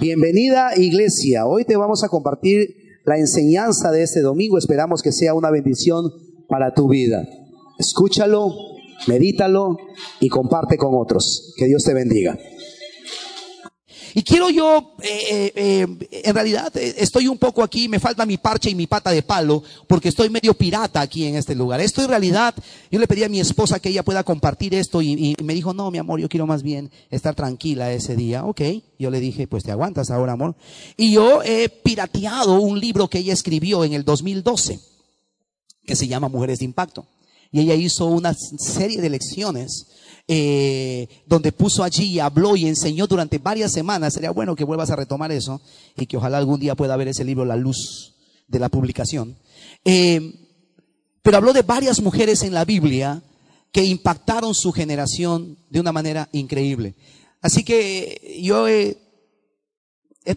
[0.00, 1.46] Bienvenida iglesia.
[1.46, 4.58] Hoy te vamos a compartir la enseñanza de este domingo.
[4.58, 6.10] Esperamos que sea una bendición
[6.48, 7.24] para tu vida.
[7.78, 8.52] Escúchalo,
[9.06, 9.76] medítalo
[10.18, 11.54] y comparte con otros.
[11.56, 12.36] Que Dios te bendiga.
[14.16, 18.38] Y quiero yo, eh, eh, eh, en realidad estoy un poco aquí, me falta mi
[18.38, 21.80] parche y mi pata de palo, porque estoy medio pirata aquí en este lugar.
[21.80, 22.54] Esto en realidad,
[22.92, 25.74] yo le pedí a mi esposa que ella pueda compartir esto y, y me dijo,
[25.74, 28.44] no, mi amor, yo quiero más bien estar tranquila ese día.
[28.44, 28.60] Ok,
[29.00, 30.54] yo le dije, pues te aguantas ahora, amor.
[30.96, 34.78] Y yo he pirateado un libro que ella escribió en el 2012,
[35.84, 37.04] que se llama Mujeres de Impacto.
[37.50, 39.86] Y ella hizo una serie de lecciones
[40.26, 44.14] eh, donde puso allí y habló y enseñó durante varias semanas.
[44.14, 45.60] Sería bueno que vuelvas a retomar eso
[45.96, 48.14] y que ojalá algún día pueda ver ese libro, La Luz
[48.48, 49.36] de la publicación.
[49.84, 50.32] Eh,
[51.22, 53.22] pero habló de varias mujeres en la Biblia
[53.72, 56.94] que impactaron su generación de una manera increíble.
[57.40, 58.96] Así que yo he,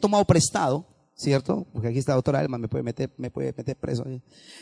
[0.02, 1.66] tomado prestado, ¿cierto?
[1.72, 4.06] Porque aquí está la doctora Elma, me puede meter, me puede meter preso.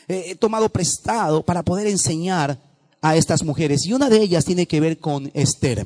[0.08, 2.60] he tomado prestado para poder enseñar
[3.06, 5.86] a estas mujeres y una de ellas tiene que ver con Esther.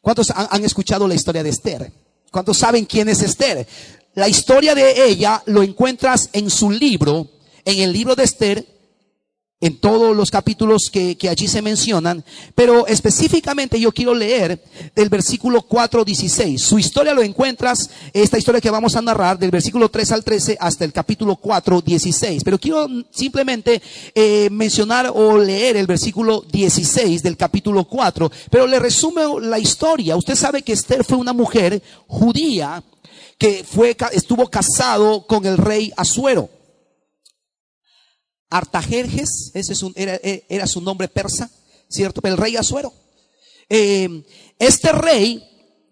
[0.00, 1.92] ¿Cuántos han, escuchado la historia de Esther?
[2.30, 3.66] ¿Cuántos saben quién es Esther?
[4.14, 7.28] La historia de ella lo encuentras en su libro,
[7.64, 8.64] en el libro de Esther,
[9.62, 12.24] en todos los capítulos que, que, allí se mencionan,
[12.56, 14.60] pero específicamente yo quiero leer
[14.94, 16.60] del versículo 4, 16.
[16.60, 20.56] Su historia lo encuentras, esta historia que vamos a narrar, del versículo 3 al 13
[20.58, 22.42] hasta el capítulo 4, 16.
[22.42, 23.80] Pero quiero simplemente
[24.16, 30.16] eh, mencionar o leer el versículo 16 del capítulo 4, pero le resumo la historia.
[30.16, 32.82] Usted sabe que Esther fue una mujer judía
[33.38, 36.50] que fue, estuvo casado con el rey Asuero.
[38.52, 41.50] Artajerjes, ese era, era, su nombre persa,
[41.88, 42.20] ¿cierto?
[42.24, 42.92] El rey Azuero.
[43.68, 44.24] Eh,
[44.58, 45.42] este rey,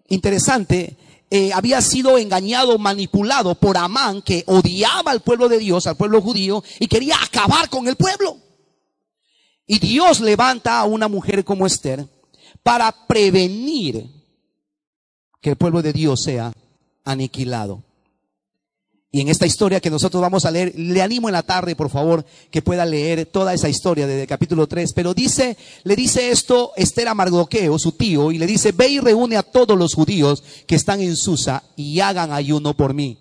[0.09, 0.95] interesante,
[1.31, 6.21] eh, había sido engañado, manipulado por Amán, que odiaba al pueblo de Dios, al pueblo
[6.21, 8.37] judío, y quería acabar con el pueblo.
[9.65, 12.05] Y Dios levanta a una mujer como Esther
[12.61, 14.05] para prevenir
[15.41, 16.53] que el pueblo de Dios sea
[17.03, 17.83] aniquilado.
[19.13, 21.89] Y en esta historia que nosotros vamos a leer, le animo en la tarde, por
[21.89, 24.93] favor, que pueda leer toda esa historia desde el capítulo 3.
[24.93, 27.15] Pero dice, le dice esto Esther a
[27.77, 31.17] su tío, y le dice, ve y reúne a todos los judíos que están en
[31.17, 33.17] Susa y hagan ayuno por mí.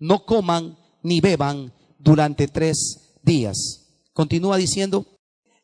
[0.00, 3.84] No coman ni beban durante tres días.
[4.12, 5.06] Continúa diciendo,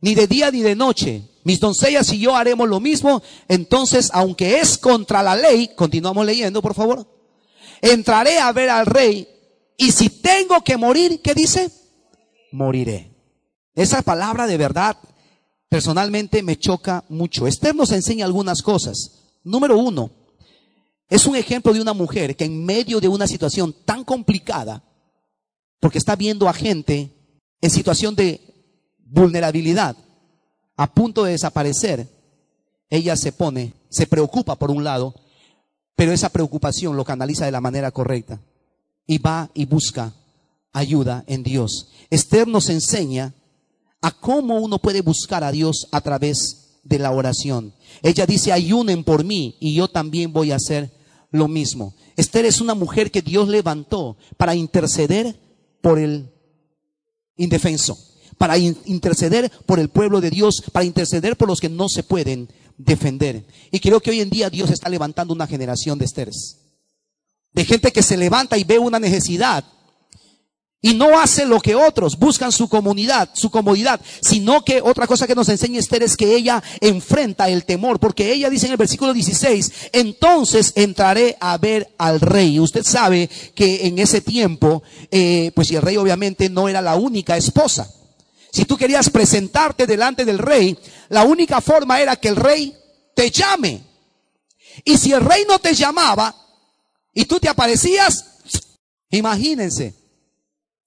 [0.00, 1.30] ni de día ni de noche.
[1.42, 3.22] Mis doncellas y yo haremos lo mismo.
[3.48, 7.08] Entonces, aunque es contra la ley, continuamos leyendo, por favor.
[7.82, 9.33] Entraré a ver al rey
[9.76, 11.70] y si tengo que morir, ¿qué dice?
[12.52, 13.10] Moriré.
[13.74, 14.96] Esa palabra de verdad
[15.68, 17.46] personalmente me choca mucho.
[17.46, 19.38] Esther nos enseña algunas cosas.
[19.42, 20.10] Número uno,
[21.08, 24.84] es un ejemplo de una mujer que en medio de una situación tan complicada,
[25.80, 27.12] porque está viendo a gente
[27.60, 28.40] en situación de
[28.98, 29.96] vulnerabilidad,
[30.76, 32.08] a punto de desaparecer,
[32.88, 35.14] ella se pone, se preocupa por un lado,
[35.96, 38.40] pero esa preocupación lo canaliza de la manera correcta
[39.06, 40.14] y va y busca
[40.72, 41.88] ayuda en Dios.
[42.10, 43.34] Esther nos enseña
[44.00, 47.72] a cómo uno puede buscar a Dios a través de la oración.
[48.02, 50.92] Ella dice, ayunen por mí y yo también voy a hacer
[51.30, 51.94] lo mismo.
[52.16, 55.40] Esther es una mujer que Dios levantó para interceder
[55.80, 56.30] por el
[57.36, 57.98] indefenso,
[58.38, 62.48] para interceder por el pueblo de Dios, para interceder por los que no se pueden
[62.76, 63.46] defender.
[63.70, 66.63] Y creo que hoy en día Dios está levantando una generación de Esteres
[67.54, 69.64] de gente que se levanta y ve una necesidad
[70.84, 75.26] y no hace lo que otros buscan su comunidad, su comodidad, sino que otra cosa
[75.26, 78.76] que nos enseña Esther es que ella enfrenta el temor, porque ella dice en el
[78.76, 82.60] versículo 16, entonces entraré a ver al rey.
[82.60, 86.96] Usted sabe que en ese tiempo, eh, pues y el rey obviamente no era la
[86.96, 87.90] única esposa.
[88.52, 90.78] Si tú querías presentarte delante del rey,
[91.08, 92.76] la única forma era que el rey
[93.14, 93.80] te llame.
[94.84, 96.43] Y si el rey no te llamaba,
[97.14, 98.40] y tú te aparecías,
[99.10, 99.94] imagínense,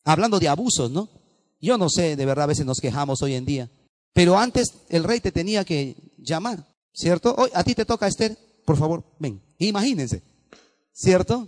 [0.03, 1.09] hablando de abusos, ¿no?
[1.59, 3.69] Yo no sé, de verdad a veces nos quejamos hoy en día,
[4.13, 7.33] pero antes el rey te tenía que llamar, ¿cierto?
[7.37, 10.21] Hoy a ti te toca, Esther, por favor, ven, imagínense,
[10.91, 11.47] ¿cierto?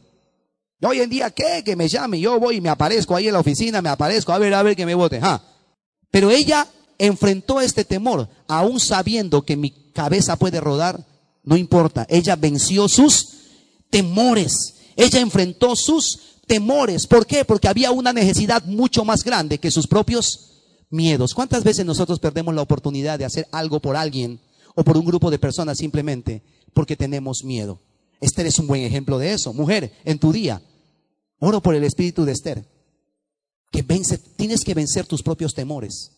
[0.81, 1.61] Hoy en día, ¿qué?
[1.65, 4.37] Que me llame, yo voy y me aparezco ahí en la oficina, me aparezco, a
[4.37, 5.19] ver, a ver que me vote.
[5.21, 5.41] Ah.
[6.09, 6.67] Pero ella
[6.97, 11.05] enfrentó este temor, aún sabiendo que mi cabeza puede rodar,
[11.43, 13.39] no importa, ella venció sus
[13.89, 14.75] temores.
[14.95, 17.07] Ella enfrentó sus temores.
[17.07, 17.45] ¿Por qué?
[17.45, 20.49] Porque había una necesidad mucho más grande que sus propios
[20.89, 21.33] miedos.
[21.33, 24.39] ¿Cuántas veces nosotros perdemos la oportunidad de hacer algo por alguien
[24.75, 26.41] o por un grupo de personas simplemente
[26.73, 27.79] porque tenemos miedo?
[28.21, 29.53] Esther es un buen ejemplo de eso.
[29.53, 30.61] Mujer, en tu día,
[31.39, 32.65] oro por el espíritu de Esther.
[33.71, 36.11] Que vence, tienes que vencer tus propios temores.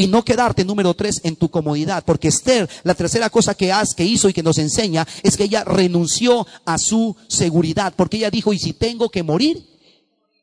[0.00, 2.04] Y no quedarte, número tres, en tu comodidad.
[2.04, 5.42] Porque Esther, la tercera cosa que, has, que hizo y que nos enseña es que
[5.42, 7.92] ella renunció a su seguridad.
[7.96, 9.60] Porque ella dijo, y si tengo que morir,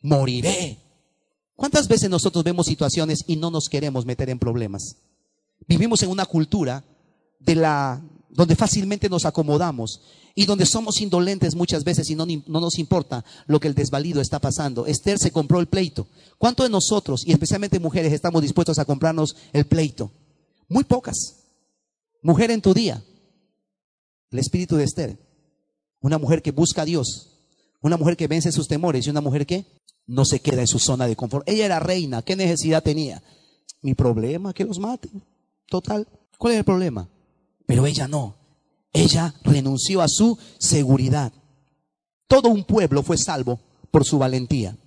[0.02, 0.78] moriré.
[1.56, 4.98] ¿Cuántas veces nosotros vemos situaciones y no nos queremos meter en problemas?
[5.66, 6.84] Vivimos en una cultura
[7.40, 10.02] de la, donde fácilmente nos acomodamos
[10.36, 14.20] y donde somos indolentes muchas veces y no, no, nos importa lo que el desvalido
[14.20, 14.86] está pasando.
[14.86, 16.08] Esther se compró el pleito.
[16.38, 20.12] ¿Cuántos de nosotros, y especialmente mujeres, estamos dispuestos a comprarnos el pleito?
[20.68, 21.38] Muy pocas.
[22.22, 23.02] Mujer en tu día,
[24.30, 25.18] el espíritu de Esther,
[26.02, 27.32] una mujer que busca a Dios,
[27.82, 29.66] una mujer que vence sus temores y una mujer que
[30.06, 31.48] no se queda en su zona de confort.
[31.48, 33.24] Ella era reina, ¿qué necesidad tenía?
[33.82, 35.24] Mi problema, que los maten.
[35.68, 37.08] Total, ¿cuál es el problema?
[37.66, 38.45] Pero ella no.
[38.96, 41.34] Ella renunció a su seguridad.
[42.28, 43.60] Todo un pueblo fue salvo
[43.92, 44.78] por su valentía.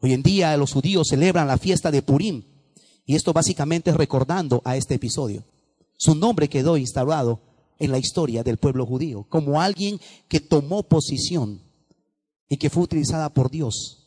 [0.00, 2.44] Hoy en día los judíos celebran la fiesta de Purim
[3.04, 5.44] y esto básicamente es recordando a este episodio.
[5.98, 7.40] Su nombre quedó instaurado
[7.80, 11.60] en la historia del pueblo judío como alguien que tomó posición
[12.48, 14.06] y que fue utilizada por Dios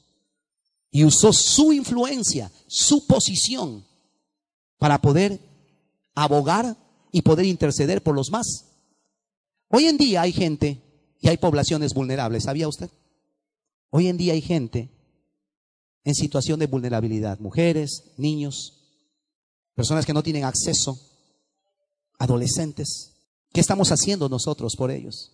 [0.91, 3.85] y usó su influencia, su posición
[4.77, 5.41] para poder
[6.13, 6.77] abogar
[7.11, 8.64] y poder interceder por los más.
[9.69, 10.81] Hoy en día hay gente
[11.19, 12.89] y hay poblaciones vulnerables, ¿sabía usted?
[13.89, 14.91] Hoy en día hay gente
[16.03, 18.73] en situación de vulnerabilidad, mujeres, niños,
[19.73, 20.99] personas que no tienen acceso,
[22.19, 23.13] adolescentes.
[23.51, 25.31] ¿Qué estamos haciendo nosotros por ellos?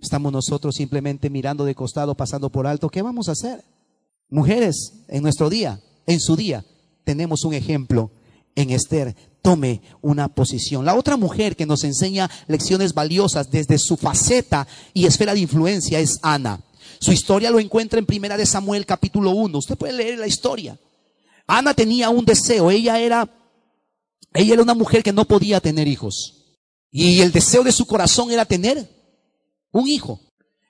[0.00, 2.88] ¿Estamos nosotros simplemente mirando de costado, pasando por alto?
[2.88, 3.64] ¿Qué vamos a hacer?
[4.28, 6.64] Mujeres, en nuestro día, en su día,
[7.04, 8.10] tenemos un ejemplo
[8.54, 9.16] en Esther.
[9.44, 10.86] Tome una posición.
[10.86, 16.00] La otra mujer que nos enseña lecciones valiosas desde su faceta y esfera de influencia
[16.00, 16.62] es Ana.
[16.98, 19.58] Su historia lo encuentra en Primera de Samuel capítulo 1.
[19.58, 20.78] Usted puede leer la historia.
[21.46, 22.70] Ana tenía un deseo.
[22.70, 23.28] Ella era,
[24.32, 26.56] ella era una mujer que no podía tener hijos.
[26.90, 28.88] Y el deseo de su corazón era tener
[29.72, 30.20] un hijo.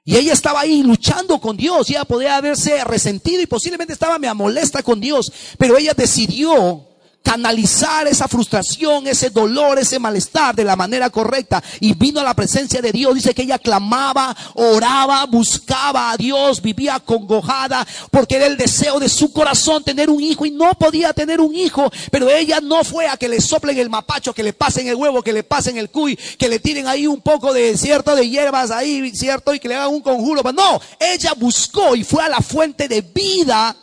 [0.05, 1.89] Y ella estaba ahí luchando con Dios.
[1.91, 5.33] Ella podía haberse resentido y posiblemente estaba me molesta con Dios.
[5.59, 6.89] Pero ella decidió
[7.25, 12.35] canalizar esa frustración, ese dolor, ese malestar de la manera correcta y vino a la
[12.35, 13.15] presencia de Dios.
[13.15, 19.09] Dice que ella clamaba, oraba, buscaba a Dios, vivía congojada porque era el deseo de
[19.09, 23.09] su corazón tener un hijo y no podía tener un hijo, pero ella no fue
[23.09, 25.91] a que le soplen el mapacho, que le pasen el huevo, que le pasen el
[25.91, 29.69] cuy, que le tiren ahí un poco de cierto de hierbas ahí, cierto, y que
[29.69, 30.43] le hagan un conjuro.
[30.53, 33.75] No, ella buscó y fue a la fuente de vida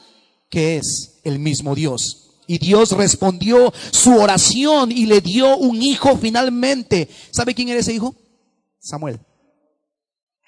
[0.51, 2.20] que es el mismo Dios.
[2.47, 7.07] Y Dios respondió su oración y le dio un hijo finalmente.
[7.31, 8.15] ¿Sabe quién era ese hijo?
[8.79, 9.19] Samuel.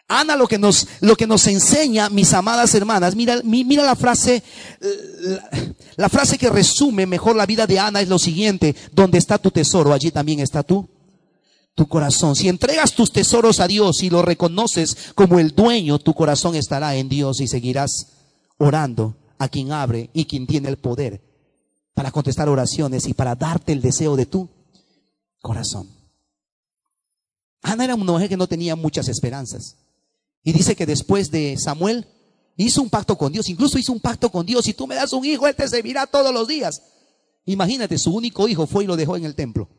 [0.07, 4.43] Ana lo que nos, lo que nos enseña, mis amadas hermanas, mira, mira la frase,
[5.95, 9.49] la, frase que resume mejor la vida de Ana es lo siguiente, donde está tu
[9.49, 10.87] tesoro, allí también está tú
[11.75, 12.35] tu corazón.
[12.35, 16.95] Si entregas tus tesoros a Dios y lo reconoces como el dueño, tu corazón estará
[16.95, 18.09] en Dios y seguirás
[18.59, 21.32] orando a quien abre y quien tiene el poder
[21.93, 24.49] para contestar oraciones y para darte el deseo de tu
[25.41, 25.89] corazón.
[27.61, 29.77] Ana era una mujer que no tenía muchas esperanzas.
[30.43, 32.07] Y dice que después de Samuel
[32.57, 35.13] hizo un pacto con Dios, incluso hizo un pacto con Dios, si tú me das
[35.13, 36.81] un hijo, él te servirá todos los días.
[37.45, 39.69] Imagínate, su único hijo fue y lo dejó en el templo.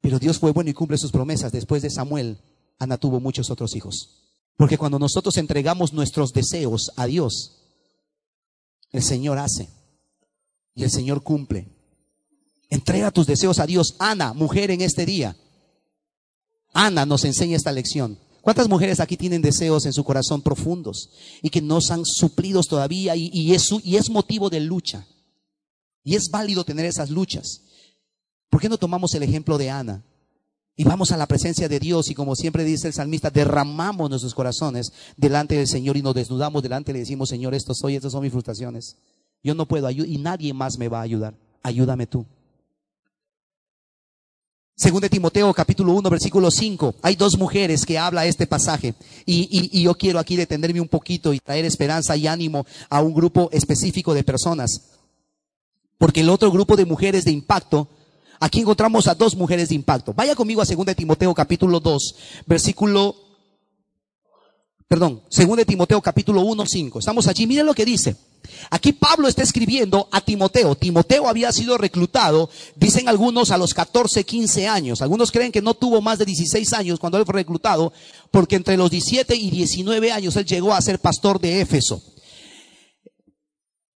[0.00, 1.52] Pero Dios fue bueno y cumple sus promesas.
[1.52, 2.38] Después de Samuel,
[2.78, 4.24] Ana tuvo muchos otros hijos.
[4.56, 7.62] Porque cuando nosotros entregamos nuestros deseos a Dios,
[8.90, 9.68] el Señor hace.
[10.74, 11.68] Y el Señor cumple.
[12.70, 13.94] Entrega tus deseos a Dios.
[13.98, 15.36] Ana, mujer en este día.
[16.72, 18.18] Ana nos enseña esta lección.
[18.40, 23.16] ¿Cuántas mujeres aquí tienen deseos en su corazón profundos y que no han suplidos todavía
[23.16, 25.06] y, y, es, y es motivo de lucha?
[26.02, 27.62] Y es válido tener esas luchas.
[28.50, 30.04] ¿Por qué no tomamos el ejemplo de Ana?
[30.76, 34.34] Y vamos a la presencia de Dios y como siempre dice el salmista, derramamos nuestros
[34.34, 38.12] corazones delante del Señor y nos desnudamos delante y le decimos, Señor, esto soy, estas
[38.12, 38.96] son mis frustraciones.
[39.44, 41.34] Yo no puedo ayudar y nadie más me va a ayudar.
[41.62, 42.24] Ayúdame tú.
[44.74, 49.70] Según de Timoteo capítulo 1 versículo 5, hay dos mujeres que habla este pasaje y,
[49.70, 53.50] y, yo quiero aquí detenerme un poquito y traer esperanza y ánimo a un grupo
[53.52, 54.80] específico de personas.
[55.96, 57.88] Porque el otro grupo de mujeres de impacto,
[58.40, 60.12] aquí encontramos a dos mujeres de impacto.
[60.12, 62.14] Vaya conmigo a según de Timoteo capítulo 2,
[62.46, 63.14] versículo,
[64.88, 66.98] perdón, según de Timoteo capítulo 1, 5.
[66.98, 68.16] Estamos allí, miren lo que dice.
[68.70, 70.74] Aquí Pablo está escribiendo a Timoteo.
[70.74, 75.02] Timoteo había sido reclutado, dicen algunos, a los 14, 15 años.
[75.02, 77.92] Algunos creen que no tuvo más de 16 años cuando él fue reclutado,
[78.30, 82.02] porque entre los 17 y 19 años él llegó a ser pastor de Éfeso.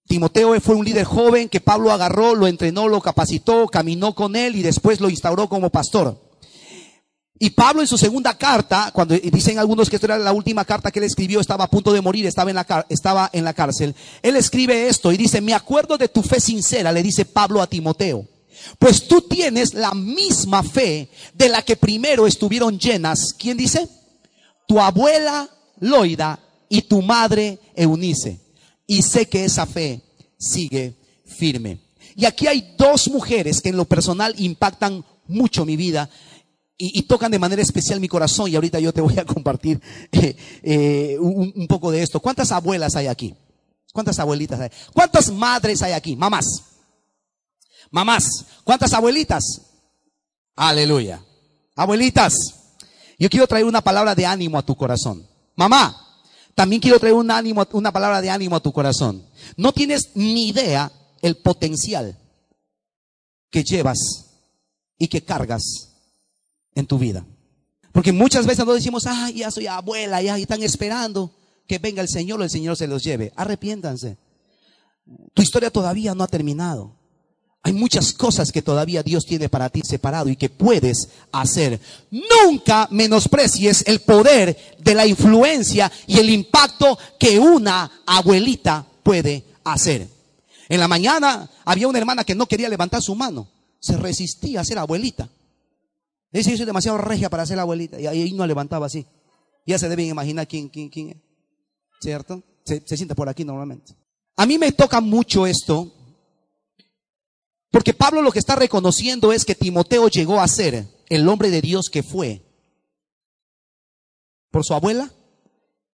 [0.06, 4.56] Timoteo fue un líder joven que Pablo agarró, lo entrenó, lo capacitó, caminó con él
[4.56, 6.27] y después lo instauró como pastor.
[7.38, 10.90] Y Pablo en su segunda carta, cuando dicen algunos que esta era la última carta
[10.90, 13.94] que él escribió, estaba a punto de morir, estaba en la, estaba en la cárcel,
[14.22, 17.68] él escribe esto y dice, me acuerdo de tu fe sincera, le dice Pablo a
[17.68, 18.26] Timoteo,
[18.78, 23.88] pues tú tienes la misma fe de la que primero estuvieron llenas, ¿quién dice?
[24.66, 25.48] Tu abuela
[25.80, 28.40] Loida y tu madre Eunice.
[28.86, 30.02] Y sé que esa fe
[30.38, 31.78] sigue firme.
[32.16, 36.10] Y aquí hay dos mujeres que en lo personal impactan mucho mi vida
[36.80, 39.82] y, tocan de manera especial mi corazón y ahorita yo te voy a compartir
[40.12, 42.20] eh, eh, un, poco de esto.
[42.20, 43.34] ¿Cuántas abuelas hay aquí?
[43.92, 44.70] ¿Cuántas abuelitas hay?
[44.94, 46.14] ¿Cuántas madres hay aquí?
[46.14, 46.62] Mamás.
[47.90, 48.44] Mamás.
[48.62, 49.42] ¿Cuántas abuelitas?
[50.54, 51.20] Aleluya.
[51.74, 52.34] Abuelitas.
[53.18, 55.26] Yo quiero traer una palabra de ánimo a tu corazón.
[55.56, 56.04] Mamá.
[56.54, 59.26] También quiero traer un ánimo, una palabra de ánimo a tu corazón.
[59.56, 60.92] No tienes ni idea
[61.22, 62.16] el potencial
[63.50, 63.98] que llevas
[64.96, 65.87] y que cargas
[66.74, 67.24] en tu vida.
[67.92, 71.32] Porque muchas veces nos decimos, ay, ya soy abuela, ya están esperando
[71.66, 73.32] que venga el Señor o el Señor se los lleve.
[73.36, 74.16] Arrepiéntanse.
[75.34, 76.98] Tu historia todavía no ha terminado.
[77.62, 81.80] Hay muchas cosas que todavía Dios tiene para ti separado y que puedes hacer.
[82.10, 90.08] Nunca menosprecies el poder de la influencia y el impacto que una abuelita puede hacer.
[90.68, 93.48] En la mañana había una hermana que no quería levantar su mano.
[93.80, 95.28] Se resistía a ser abuelita.
[96.30, 98.00] Dice, yo soy demasiado regia para ser la abuelita.
[98.00, 99.06] Y ahí no levantaba así.
[99.66, 101.16] Ya se deben imaginar quién, quién, es.
[102.00, 102.42] ¿Cierto?
[102.64, 103.94] Se, se siente por aquí normalmente.
[104.36, 105.92] A mí me toca mucho esto.
[107.70, 111.60] Porque Pablo lo que está reconociendo es que Timoteo llegó a ser el hombre de
[111.60, 112.44] Dios que fue.
[114.50, 115.12] Por su abuela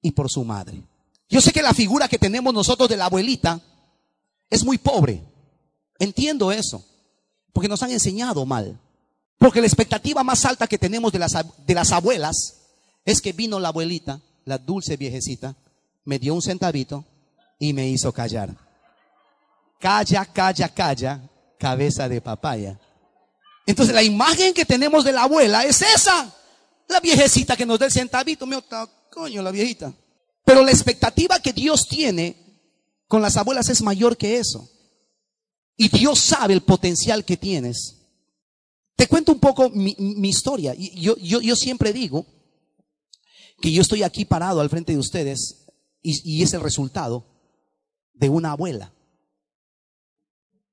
[0.00, 0.82] y por su madre.
[1.28, 3.60] Yo sé que la figura que tenemos nosotros de la abuelita
[4.50, 5.24] es muy pobre.
[5.98, 6.84] Entiendo eso.
[7.52, 8.80] Porque nos han enseñado mal.
[9.38, 11.32] Porque la expectativa más alta que tenemos de las,
[11.66, 12.60] de las abuelas
[13.04, 15.56] es que vino la abuelita, la dulce viejecita,
[16.04, 17.04] me dio un centavito
[17.58, 18.54] y me hizo callar.
[19.80, 21.20] Calla, calla, calla,
[21.58, 22.78] cabeza de papaya.
[23.66, 26.34] Entonces la imagen que tenemos de la abuela es esa.
[26.88, 28.58] La viejecita que nos da el centavito, me
[29.10, 29.92] coño, la viejita.
[30.44, 32.36] Pero la expectativa que Dios tiene
[33.08, 34.68] con las abuelas es mayor que eso.
[35.76, 38.03] Y Dios sabe el potencial que tienes.
[38.96, 39.94] Te cuento un poco mi,
[40.28, 40.74] historia.
[40.74, 42.26] Yo, siempre digo
[43.60, 45.66] que yo estoy aquí parado al frente de ustedes
[46.00, 47.26] y, es el resultado
[48.12, 48.92] de una abuela.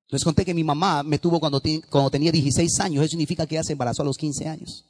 [0.10, 1.62] Les conté que mi mamá me tuvo cuando,
[2.12, 3.04] tenía 16 años.
[3.04, 4.86] Eso significa que ella se embarazó a los 15 años.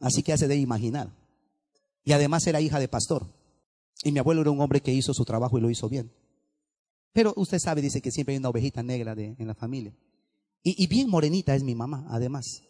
[0.00, 1.10] Así que ya se debe imaginar.
[2.04, 3.26] Y además era hija de pastor.
[4.02, 6.12] Y mi abuelo era un hombre que hizo su trabajo y lo hizo bien.
[7.12, 9.94] Pero usted sabe, dice que siempre hay una ovejita negra de, en la familia.
[10.66, 12.62] Y, bien morenita es mi mamá, además.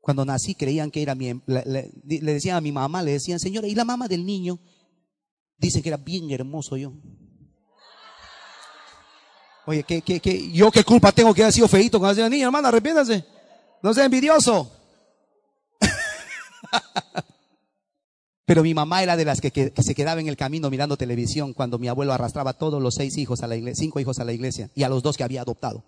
[0.00, 3.68] Cuando nací creían que era mi, em, le, decían a mi mamá, le decían, señora,
[3.68, 4.58] ¿y la mamá del niño?
[5.56, 6.92] Dicen que era bien hermoso yo.
[9.64, 12.46] Oye, ¿qué, qué, qué, yo qué culpa tengo que haya sido feito con la niña,
[12.46, 13.24] hermana, arrepiéntase.
[13.80, 14.72] No sea envidioso.
[18.44, 21.52] Pero mi mamá era de las que, que, se quedaba en el camino mirando televisión
[21.52, 24.32] cuando mi abuelo arrastraba todos los seis hijos a la iglesia, cinco hijos a la
[24.32, 25.84] iglesia y a los dos que había adoptado.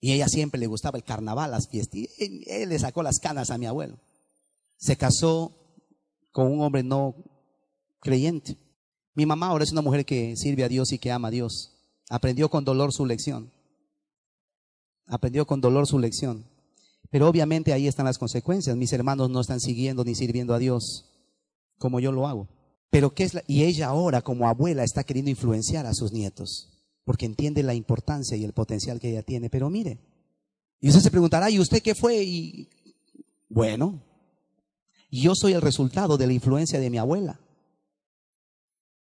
[0.00, 2.00] Y ella siempre le gustaba el carnaval, las fiestas.
[2.00, 3.98] Y él le sacó las canas a mi abuelo.
[4.76, 5.54] Se casó
[6.32, 7.14] con un hombre no
[8.00, 8.56] creyente.
[9.14, 11.72] Mi mamá ahora es una mujer que sirve a Dios y que ama a Dios.
[12.08, 13.52] Aprendió con dolor su lección.
[15.06, 16.46] Aprendió con dolor su lección.
[17.10, 18.76] Pero obviamente ahí están las consecuencias.
[18.76, 21.06] Mis hermanos no están siguiendo ni sirviendo a Dios
[21.76, 22.48] como yo lo hago.
[22.88, 23.42] Pero qué es la...
[23.46, 28.36] y ella ahora como abuela está queriendo influenciar a sus nietos porque entiende la importancia
[28.36, 29.50] y el potencial que ella tiene.
[29.50, 29.98] Pero mire,
[30.80, 32.68] y usted se preguntará, ¿y usted qué fue?
[33.48, 34.02] Bueno,
[35.10, 37.40] yo soy el resultado de la influencia de mi abuela,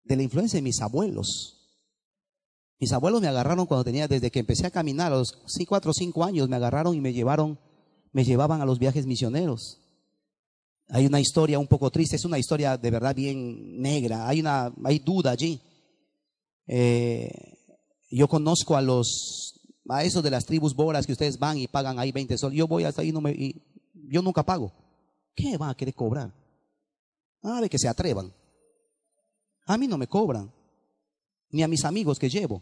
[0.03, 1.55] de la influencia de mis abuelos.
[2.79, 5.37] Mis abuelos me agarraron cuando tenía, desde que empecé a caminar, a los
[5.67, 7.59] cuatro o cinco años, me agarraron y me llevaron,
[8.11, 9.79] me llevaban a los viajes misioneros.
[10.87, 14.73] Hay una historia un poco triste, es una historia de verdad bien negra, hay una,
[14.83, 15.61] hay duda allí.
[16.65, 17.58] Eh,
[18.09, 21.99] yo conozco a los, a esos de las tribus boras que ustedes van y pagan
[21.99, 22.57] ahí 20 soles.
[22.57, 23.61] Yo voy hasta ahí no me, y
[23.93, 24.71] yo nunca pago.
[25.35, 26.33] ¿Qué van a querer cobrar?
[27.43, 28.33] A ver que se atrevan.
[29.65, 30.51] A mí no me cobran.
[31.51, 32.61] Ni a mis amigos que llevo.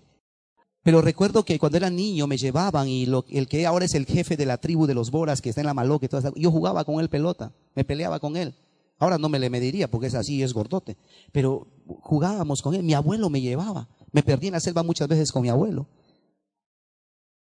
[0.84, 4.06] Pero recuerdo que cuando era niño me llevaban y lo, el que ahora es el
[4.06, 6.52] jefe de la tribu de los Boras, que está en la Maloque, y esas- yo
[6.52, 8.54] jugaba con él pelota, me peleaba con él.
[9.00, 10.98] Ahora no me le mediría porque es así, es gordote.
[11.32, 11.68] Pero
[12.02, 12.84] jugábamos con él.
[12.84, 13.90] Mi abuelo me llevaba.
[14.12, 15.88] Me perdí en la selva muchas veces con mi abuelo.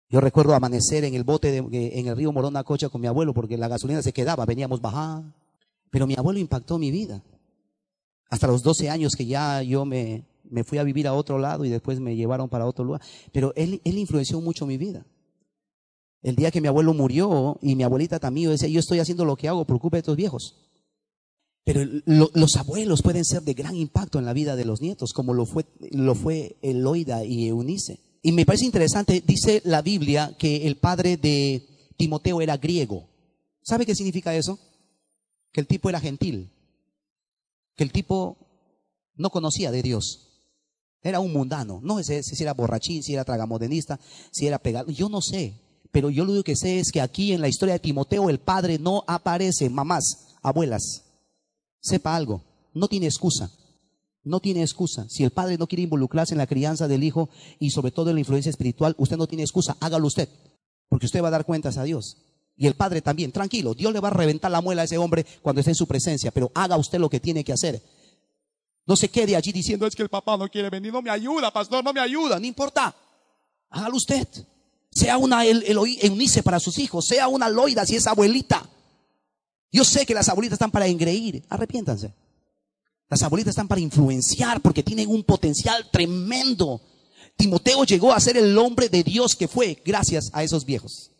[0.10, 3.34] Yo recuerdo amanecer en el bote de- en el río Morona Cocha con mi abuelo
[3.34, 5.24] porque la gasolina se quedaba, veníamos bajar.
[5.90, 7.24] Pero mi abuelo impactó mi vida.
[8.30, 11.66] Hasta los 12 años que ya yo me, me fui a vivir a otro lado
[11.66, 13.02] y después me llevaron para otro lugar.
[13.32, 15.06] Pero él, él influenció mucho mi vida.
[16.22, 19.36] El día que mi abuelo murió y mi abuelita también, decía, yo estoy haciendo lo
[19.36, 20.56] que hago, preocupe de estos viejos.
[21.66, 25.12] Pero lo- los abuelos pueden ser de gran impacto en la vida de los nietos,
[25.14, 28.00] como lo fue, lo fue Eloida y Eunice.
[28.22, 31.66] Y me parece interesante, dice la Biblia que el padre de
[31.98, 33.10] Timoteo era griego.
[33.64, 34.60] ¿Sabe qué significa eso?
[35.52, 36.52] Que el tipo era gentil,
[37.76, 38.38] que el tipo
[39.16, 40.22] no conocía de Dios.
[41.02, 41.80] Era un mundano.
[41.84, 44.00] No sé si era borrachín, si era tragamodenista,
[44.32, 44.92] si era pegado.
[44.92, 45.54] Yo no sé.
[45.92, 48.78] Pero yo lo que sé es que aquí en la historia de Timoteo el padre
[48.80, 49.70] no aparece.
[49.70, 50.04] Mamás,
[50.42, 51.05] abuelas,
[51.86, 52.42] sepa algo.
[52.74, 53.50] No tiene excusa.
[54.24, 55.06] No tiene excusa.
[55.08, 58.16] Si el padre no quiere involucrarse en la crianza del hijo y sobre todo en
[58.16, 59.78] la influencia espiritual, usted no tiene excusa.
[59.80, 60.28] Hágalo usted.
[60.90, 62.18] Porque usted va a dar cuentas a Dios.
[62.58, 63.32] Y el padre también.
[63.32, 63.74] Tranquilo.
[63.76, 66.32] Dios le va a reventar la muela a ese hombre cuando esté en su presencia.
[66.32, 67.82] Pero haga usted lo que tiene que hacer.
[68.88, 71.52] No se quede allí diciendo, es que el papá no quiere venir, no me ayuda,
[71.52, 72.96] pastor, no me ayuda, no importa.
[73.70, 74.28] Hágalo usted.
[74.92, 78.68] Sea una el, Eloi- Eunice para sus hijos, sea una Loida si es abuelita.
[79.72, 82.14] Yo sé que las abuelitas están para engreír, arrepiéntanse.
[83.10, 86.82] Las abuelitas están para influenciar porque tienen un potencial tremendo.
[87.38, 91.12] Timoteo llegó a ser el hombre de Dios que fue gracias a esos viejos.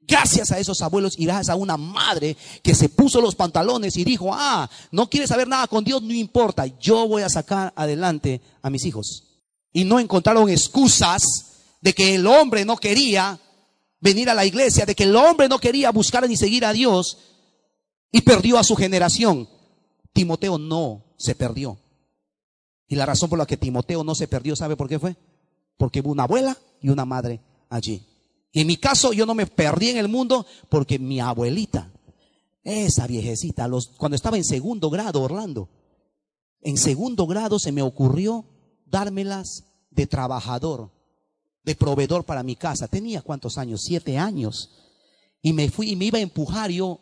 [0.00, 4.04] Gracias a esos abuelos y gracias a una madre que se puso los pantalones y
[4.04, 8.40] dijo, ah, no quieres saber nada con Dios, no importa, yo voy a sacar adelante
[8.62, 9.24] a mis hijos.
[9.70, 11.22] Y no encontraron excusas
[11.82, 13.38] de que el hombre no quería
[14.00, 17.18] venir a la iglesia, de que el hombre no quería buscar ni seguir a Dios
[18.10, 19.48] y perdió a su generación.
[20.12, 21.78] Timoteo no se perdió.
[22.88, 25.16] Y la razón por la que Timoteo no se perdió, ¿sabe por qué fue?
[25.76, 28.02] Porque hubo una abuela y una madre allí.
[28.50, 31.92] Y en mi caso yo no me perdí en el mundo porque mi abuelita,
[32.64, 35.68] esa viejecita, los, cuando estaba en segundo grado, Orlando,
[36.62, 38.46] en segundo grado se me ocurrió
[38.86, 40.90] dármelas de trabajador,
[41.62, 42.88] de proveedor para mi casa.
[42.88, 44.70] Tenía cuántos años, siete años.
[45.42, 47.00] Y me fui y me iba a empujar yo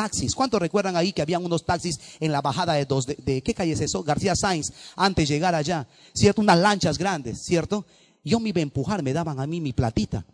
[0.00, 0.34] taxis.
[0.34, 3.72] ¿Cuántos recuerdan ahí que habían unos taxis en la bajada de dos, de, ¿qué calle
[3.72, 4.02] es eso?
[4.02, 6.40] García Sainz, antes de llegar allá, ¿cierto?
[6.40, 7.84] Unas lanchas grandes, ¿cierto?
[8.24, 10.24] Yo me iba a empujar, me daban a mí mi platita.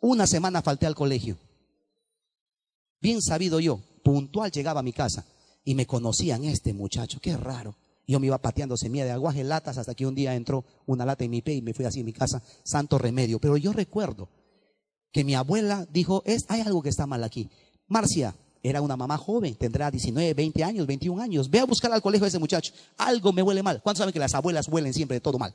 [0.00, 1.36] Una semana falté al colegio.
[3.00, 5.24] Bien sabido yo, puntual llegaba a mi casa
[5.64, 7.74] y me conocían este muchacho, qué raro.
[8.06, 11.24] Yo me iba pateando semilla de aguaje, latas, hasta que un día entró una lata
[11.24, 13.40] en mi pie y me fui así en mi casa, santo remedio.
[13.40, 14.28] Pero yo recuerdo
[15.10, 17.50] que mi abuela dijo, es, hay algo que está mal aquí.
[17.88, 21.48] Marcia era una mamá joven, tendrá 19, 20 años, 21 años.
[21.50, 22.72] Ve a buscar al colegio a ese muchacho.
[22.96, 23.80] Algo me huele mal.
[23.82, 25.54] ¿Cuántos saben que las abuelas huelen siempre de todo mal?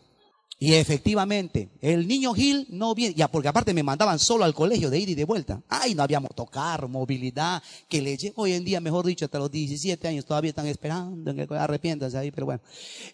[0.59, 4.91] Y efectivamente, el niño Gil no viene, ya porque aparte me mandaban solo al colegio
[4.91, 5.63] de ida y de vuelta.
[5.67, 9.49] Ay, no había motocar, movilidad, que le lle- hoy en día, mejor dicho, hasta los
[9.49, 12.61] 17 años todavía están esperando en que arrepiéntanse ahí, pero bueno.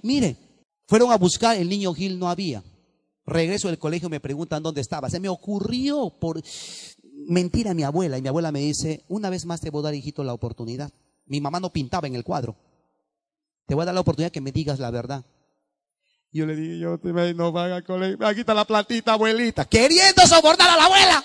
[0.01, 0.35] Mire,
[0.87, 2.61] fueron a buscar, el niño Gil no había.
[3.25, 5.09] Regreso del colegio, me preguntan dónde estaba.
[5.09, 6.41] Se me ocurrió por
[7.27, 9.83] mentira a mi abuela, y mi abuela me dice, una vez más te voy a
[9.85, 10.91] dar, hijito, la oportunidad.
[11.25, 12.55] Mi mamá no pintaba en el cuadro.
[13.65, 15.25] Te voy a dar la oportunidad que me digas la verdad.
[16.31, 20.69] Yo le dije, yo te no van al colegio, está la platita, abuelita, queriendo sobornar
[20.69, 21.23] a la abuela.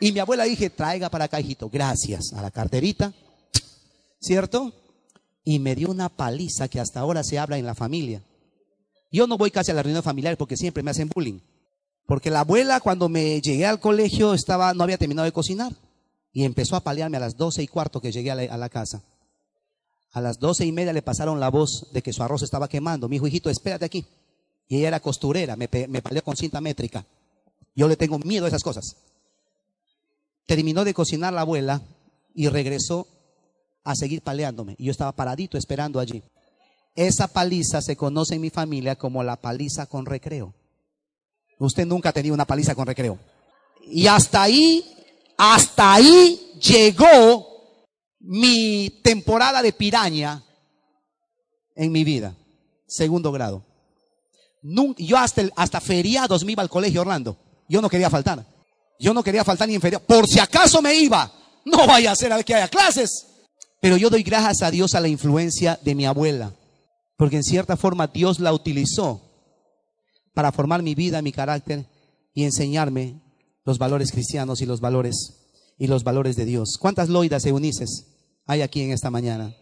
[0.00, 3.12] Y mi abuela dije, traiga para acá, hijito, gracias a la carterita,
[4.20, 4.72] ¿cierto?
[5.44, 8.22] Y me dio una paliza que hasta ahora se habla en la familia.
[9.10, 11.40] Yo no voy casi a la reunión familiar porque siempre me hacen bullying.
[12.08, 15.74] Porque la abuela cuando me llegué al colegio estaba, no había terminado de cocinar.
[16.32, 19.02] Y empezó a palearme a las doce y cuarto que llegué a la, casa.
[20.12, 23.10] A las doce y media le pasaron la voz de que su arroz estaba quemando.
[23.10, 24.06] Mi hijo, hijito, espérate aquí.
[24.68, 27.04] Y ella era costurera, me, me con cinta métrica.
[27.76, 28.96] Yo le tengo miedo a esas cosas.
[30.46, 31.82] Terminó de cocinar la abuela
[32.34, 33.06] y regresó
[33.84, 34.76] a seguir paleándome.
[34.78, 36.22] Y yo estaba paradito esperando allí.
[36.94, 40.54] Esa paliza se conoce en mi familia como la paliza con recreo.
[41.58, 43.18] Usted nunca ha tenido una paliza con recreo.
[43.82, 44.84] Y hasta ahí,
[45.36, 47.46] hasta ahí llegó
[48.20, 50.42] mi temporada de piraña
[51.74, 52.34] en mi vida.
[52.86, 53.64] Segundo grado.
[54.98, 57.36] Yo hasta, feriados me iba al colegio Orlando.
[57.68, 58.44] Yo no quería faltar.
[58.98, 60.06] Yo no quería faltar ni en feriados.
[60.06, 61.32] Por si acaso me iba.
[61.64, 63.26] No vaya a ser a que haya clases.
[63.80, 66.54] Pero yo doy gracias a Dios a la influencia de mi abuela.
[67.16, 69.27] Porque en cierta forma Dios la utilizó
[70.38, 71.84] para formar mi vida, mi carácter
[72.32, 73.20] y enseñarme
[73.64, 75.34] los valores cristianos y los valores
[75.76, 76.78] y los valores de Dios.
[76.78, 78.06] ¿Cuántas loidas e unices
[78.46, 79.52] hay aquí en esta mañana?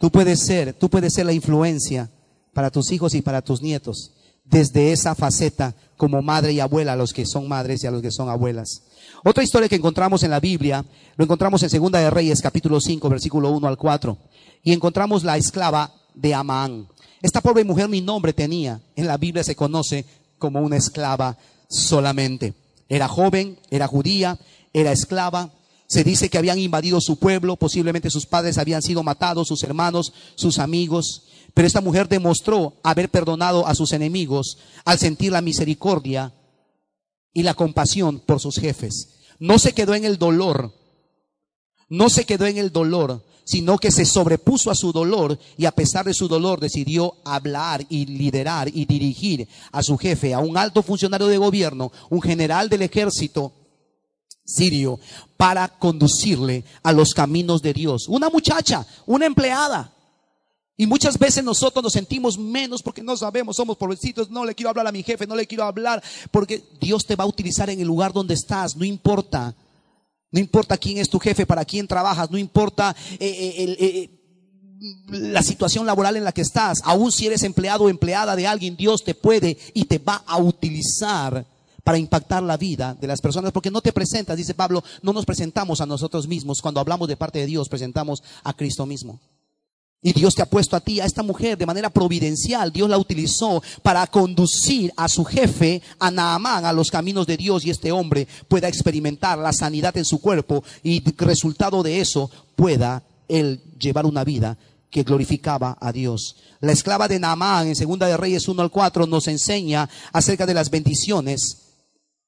[0.00, 2.10] Tú puedes ser, tú puedes ser la influencia
[2.54, 6.96] para tus hijos y para tus nietos desde esa faceta como madre y abuela a
[6.96, 8.80] los que son madres y a los que son abuelas.
[9.24, 13.10] Otra historia que encontramos en la Biblia, lo encontramos en Segunda de Reyes, capítulo 5,
[13.10, 14.16] versículo 1 al 4,
[14.62, 16.88] y encontramos la esclava de Amán.
[17.24, 20.04] Esta pobre mujer ni nombre tenía, en la Biblia se conoce
[20.38, 21.38] como una esclava
[21.70, 22.52] solamente.
[22.86, 24.38] Era joven, era judía,
[24.74, 25.50] era esclava.
[25.86, 30.12] Se dice que habían invadido su pueblo, posiblemente sus padres habían sido matados, sus hermanos,
[30.34, 31.22] sus amigos.
[31.54, 36.34] Pero esta mujer demostró haber perdonado a sus enemigos al sentir la misericordia
[37.32, 39.20] y la compasión por sus jefes.
[39.38, 40.74] No se quedó en el dolor,
[41.88, 45.72] no se quedó en el dolor, sino que se sobrepuso a su dolor y a
[45.72, 50.56] pesar de su dolor decidió hablar y liderar y dirigir a su jefe, a un
[50.56, 53.52] alto funcionario de gobierno, un general del ejército
[54.44, 54.98] sirio,
[55.36, 58.08] para conducirle a los caminos de Dios.
[58.08, 59.90] Una muchacha, una empleada.
[60.76, 64.70] Y muchas veces nosotros nos sentimos menos porque no sabemos, somos pobrecitos, no le quiero
[64.70, 67.80] hablar a mi jefe, no le quiero hablar, porque Dios te va a utilizar en
[67.80, 69.54] el lugar donde estás, no importa.
[70.34, 74.10] No importa quién es tu jefe, para quién trabajas, no importa eh, eh, eh,
[75.06, 78.76] la situación laboral en la que estás, aun si eres empleado o empleada de alguien,
[78.76, 81.46] Dios te puede y te va a utilizar
[81.84, 85.24] para impactar la vida de las personas, porque no te presentas, dice Pablo, no nos
[85.24, 89.20] presentamos a nosotros mismos, cuando hablamos de parte de Dios, presentamos a Cristo mismo.
[90.06, 92.70] Y Dios te ha puesto a ti, a esta mujer, de manera providencial.
[92.70, 97.64] Dios la utilizó para conducir a su jefe, a Naamán, a los caminos de Dios
[97.64, 103.02] y este hombre pueda experimentar la sanidad en su cuerpo y resultado de eso pueda
[103.28, 104.58] él llevar una vida
[104.90, 106.36] que glorificaba a Dios.
[106.60, 110.52] La esclava de Naamán en Segunda de Reyes 1 al 4 nos enseña acerca de
[110.52, 111.62] las bendiciones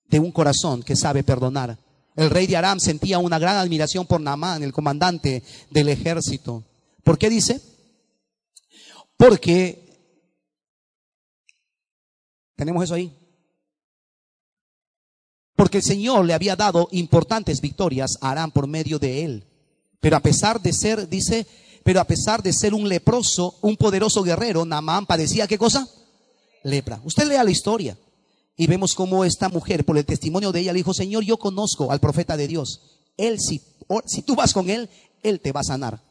[0.08, 1.76] de un corazón que sabe perdonar.
[2.16, 6.64] El rey de Aram sentía una gran admiración por Naamán, el comandante del ejército.
[7.06, 7.60] ¿Por qué dice?
[9.16, 10.10] Porque,
[12.56, 13.16] tenemos eso ahí,
[15.54, 19.44] porque el Señor le había dado importantes victorias a Aram por medio de él.
[20.00, 21.46] Pero a pesar de ser, dice,
[21.84, 25.88] pero a pesar de ser un leproso, un poderoso guerrero, Naamán padecía qué cosa?
[26.64, 27.00] Lepra.
[27.04, 27.96] Usted lea la historia
[28.56, 31.92] y vemos cómo esta mujer, por el testimonio de ella, le dijo, Señor, yo conozco
[31.92, 32.80] al profeta de Dios.
[33.16, 33.62] Él, si,
[34.06, 34.90] si tú vas con él,
[35.22, 36.05] él te va a sanar.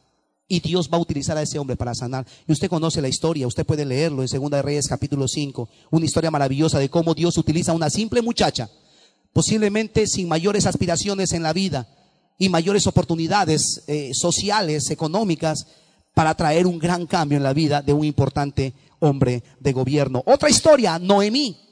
[0.48, 2.26] Y Dios va a utilizar a ese hombre para sanar.
[2.46, 6.04] Y usted conoce la historia, usted puede leerlo en Segunda de Reyes capítulo 5, una
[6.04, 8.70] historia maravillosa de cómo Dios utiliza a una simple muchacha,
[9.32, 11.88] posiblemente sin mayores aspiraciones en la vida
[12.38, 15.66] y mayores oportunidades eh, sociales, económicas,
[16.14, 20.22] para traer un gran cambio en la vida de un importante hombre de gobierno.
[20.26, 21.65] Otra historia, Noemí.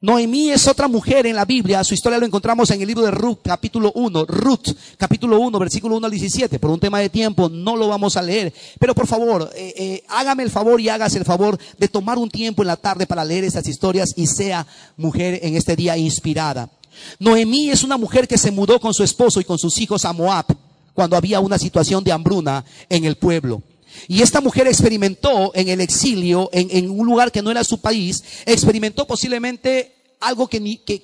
[0.00, 3.10] Noemí es otra mujer en la Biblia, su historia lo encontramos en el libro de
[3.10, 6.60] Ruth, capítulo 1, Ruth, capítulo 1, versículo 1 al 17.
[6.60, 10.04] Por un tema de tiempo no lo vamos a leer, pero por favor, eh, eh,
[10.08, 13.24] hágame el favor y hágase el favor de tomar un tiempo en la tarde para
[13.24, 16.70] leer esas historias y sea mujer en este día inspirada.
[17.18, 20.12] Noemí es una mujer que se mudó con su esposo y con sus hijos a
[20.12, 20.46] Moab
[20.94, 23.62] cuando había una situación de hambruna en el pueblo.
[24.06, 28.22] Y esta mujer experimentó en el exilio, en, un lugar que no era su país,
[28.46, 31.02] experimentó posiblemente algo que, ni, que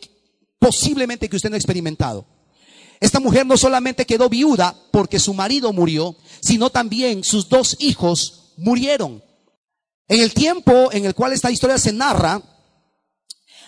[0.59, 2.27] posiblemente que usted no ha experimentado.
[3.01, 8.53] Esta mujer no solamente quedó viuda porque su marido murió, sino también sus dos hijos
[8.57, 9.23] murieron.
[10.09, 12.41] En el tiempo en el cual esta historia se narra,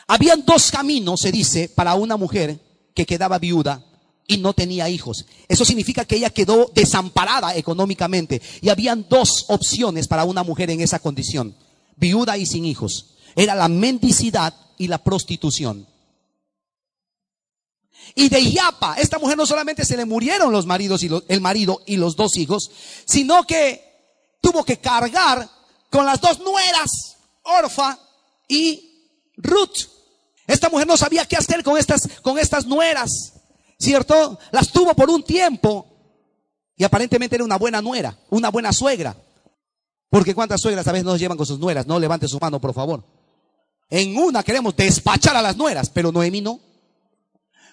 [0.06, 2.60] habían dos caminos, se dice, para una mujer
[2.94, 3.84] que quedaba viuda
[4.26, 5.24] y no tenía hijos.
[5.48, 8.42] Eso significa que ella quedó desamparada económicamente.
[8.60, 11.54] Y habían dos opciones para una mujer en esa condición,
[11.96, 13.16] viuda y sin hijos.
[13.34, 15.86] Era la mendicidad y la prostitución.
[18.14, 21.82] Y de Yapa, esta mujer no solamente se le murieron los maridos y el marido
[21.86, 22.70] y los dos hijos,
[23.04, 23.82] sino que
[24.40, 25.48] tuvo que cargar
[25.90, 27.98] con las dos nueras, Orfa
[28.48, 29.88] y Ruth.
[30.46, 33.35] Esta mujer no sabía qué hacer con estas, con estas nueras.
[33.78, 34.38] ¿Cierto?
[34.50, 35.86] Las tuvo por un tiempo
[36.76, 39.16] y aparentemente era una buena nuera, una buena suegra.
[40.08, 42.72] Porque cuántas suegras a veces nos llevan con sus nueras, no levante su mano, por
[42.74, 43.04] favor.
[43.88, 46.60] En una queremos despachar a las nueras, pero Noemí no.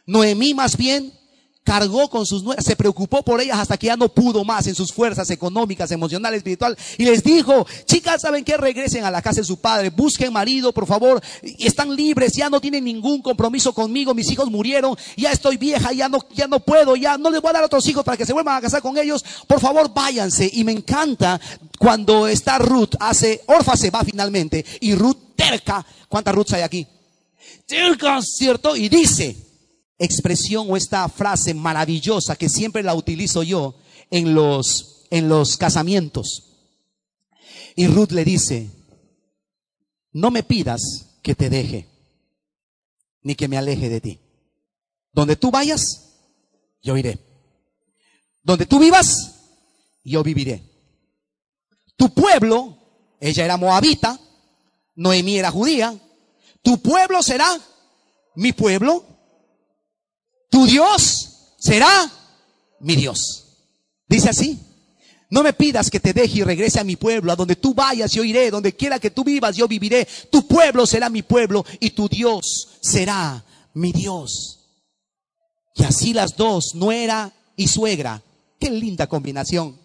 [0.05, 1.13] Noemí más bien
[1.63, 4.76] cargó con sus nueras, se preocupó por ellas hasta que ya no pudo más en
[4.76, 6.78] sus fuerzas económicas, emocionales, espiritual.
[6.97, 8.58] Y les dijo, chicas, ¿saben qué?
[8.58, 11.21] Regresen a la casa de su padre, busquen marido, por favor,
[11.60, 16.10] están libres, ya no tienen ningún compromiso conmigo, mis hijos murieron, ya estoy vieja, ya
[16.10, 18.34] no, ya no puedo, ya no les voy a dar otros hijos para que se
[18.34, 20.49] vuelvan a casar con ellos, por favor váyanse.
[20.54, 21.39] Y me encanta
[21.80, 26.88] cuando está Ruth, hace, Orfa se va finalmente, y Ruth terca, ¿cuántas Ruths hay aquí?
[28.38, 28.76] ¿cierto?
[28.76, 29.36] Y dice,
[30.03, 33.75] expresión o esta frase maravillosa que siempre la utilizo yo
[34.09, 36.53] en los, en los casamientos.
[37.75, 38.69] Y Ruth le dice,
[40.11, 41.89] no me pidas que te deje,
[43.21, 44.19] ni que me aleje de ti.
[45.11, 45.81] Donde tú vayas,
[46.81, 47.19] yo iré.
[48.43, 49.35] Donde tú vivas,
[50.03, 50.63] yo viviré.
[51.95, 52.77] Tu pueblo,
[53.19, 54.19] ella era moabita,
[54.95, 55.97] Noemí era judía,
[56.61, 57.59] tu pueblo será
[58.35, 59.05] mi pueblo,
[60.53, 62.11] tu Dios será
[62.79, 63.43] mi Dios.
[64.07, 64.59] Dice así,
[65.31, 68.11] no me pidas que te deje y regrese a mi pueblo, a donde tú vayas
[68.11, 71.89] yo iré, donde quiera que tú vivas yo viviré, tu pueblo será mi pueblo y
[71.89, 74.59] tu Dios será mi Dios.
[75.73, 78.21] Y así las dos, nuera y suegra,
[78.59, 79.81] qué linda combinación.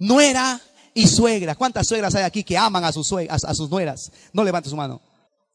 [0.00, 0.60] Nuera
[0.94, 1.54] y suegra.
[1.54, 4.10] ¿Cuántas suegras hay aquí que aman a sus, a sus nueras?
[4.32, 5.00] No levante su mano.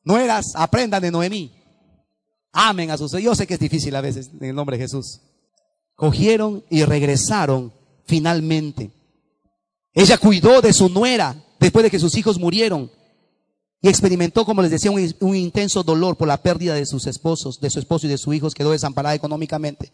[0.05, 1.62] Nueras, aprendan de Noemí.
[2.53, 5.19] Amen a sus Yo sé que es difícil a veces en el nombre de Jesús.
[5.95, 7.73] Cogieron y regresaron
[8.05, 8.91] finalmente.
[9.93, 12.89] Ella cuidó de su nuera después de que sus hijos murieron
[13.81, 17.69] y experimentó, como les decía, un, intenso dolor por la pérdida de sus esposos, de
[17.69, 19.91] su esposo y de sus hijos, quedó desamparada económicamente.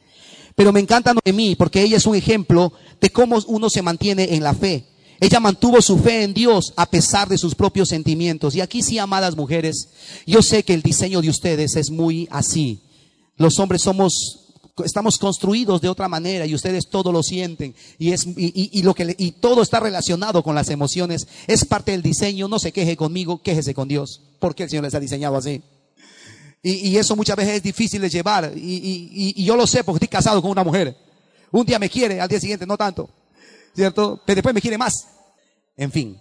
[0.53, 4.43] Pero me encanta Noemí porque ella es un ejemplo de cómo uno se mantiene en
[4.43, 4.85] la fe.
[5.19, 8.55] Ella mantuvo su fe en Dios a pesar de sus propios sentimientos.
[8.55, 9.89] Y aquí sí, amadas mujeres,
[10.25, 12.79] yo sé que el diseño de ustedes es muy así.
[13.37, 14.45] Los hombres somos
[14.85, 17.75] estamos construidos de otra manera y ustedes todo lo sienten.
[17.97, 21.27] Y es y, lo que y todo está relacionado con las emociones.
[21.47, 22.47] Es parte del diseño.
[22.47, 25.61] No se queje conmigo quéjese con Dios porque el Señor les ha diseñado así.
[26.61, 28.53] Y, eso muchas veces es difícil de llevar.
[28.55, 30.95] Y, yo lo sé porque estoy casado con una mujer.
[31.51, 33.09] Un día me quiere al día siguiente no tanto
[33.79, 34.21] ¿cierto?
[34.25, 35.07] Pero después me quiere más.
[35.77, 36.19] En fin,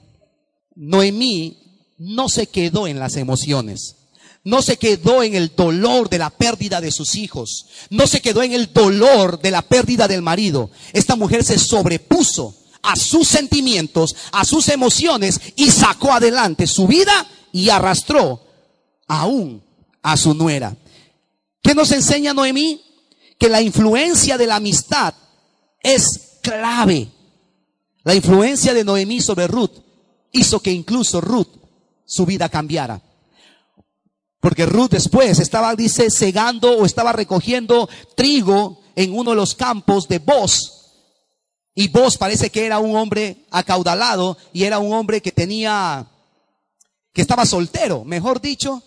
[0.76, 1.58] Noemí
[1.98, 3.96] no se quedó en las emociones.
[4.44, 7.66] No se quedó en el dolor de la pérdida de sus hijos.
[7.90, 10.70] No se quedó en el dolor de la pérdida del marido.
[10.92, 17.26] Esta mujer se sobrepuso a sus sentimientos, a sus emociones y sacó adelante su vida
[17.50, 18.40] y arrastró
[19.08, 19.64] aún
[20.00, 20.76] a su nuera.
[21.60, 22.80] ¿Qué nos enseña Noemí?
[23.36, 25.12] Que la influencia de la amistad
[25.82, 27.17] es clave
[28.08, 29.82] la influencia de Noemí sobre Ruth
[30.32, 31.58] hizo que incluso Ruth
[32.06, 33.02] su vida cambiara.
[34.40, 40.08] Porque Ruth después estaba, dice, segando o estaba recogiendo trigo en uno de los campos
[40.08, 40.86] de Boz.
[41.74, 46.06] Y Boz parece que era un hombre acaudalado y era un hombre que tenía,
[47.12, 48.82] que estaba soltero, mejor dicho.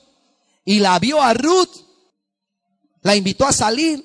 [0.65, 1.69] Y la vio a Ruth,
[3.03, 4.03] la invitó a salir.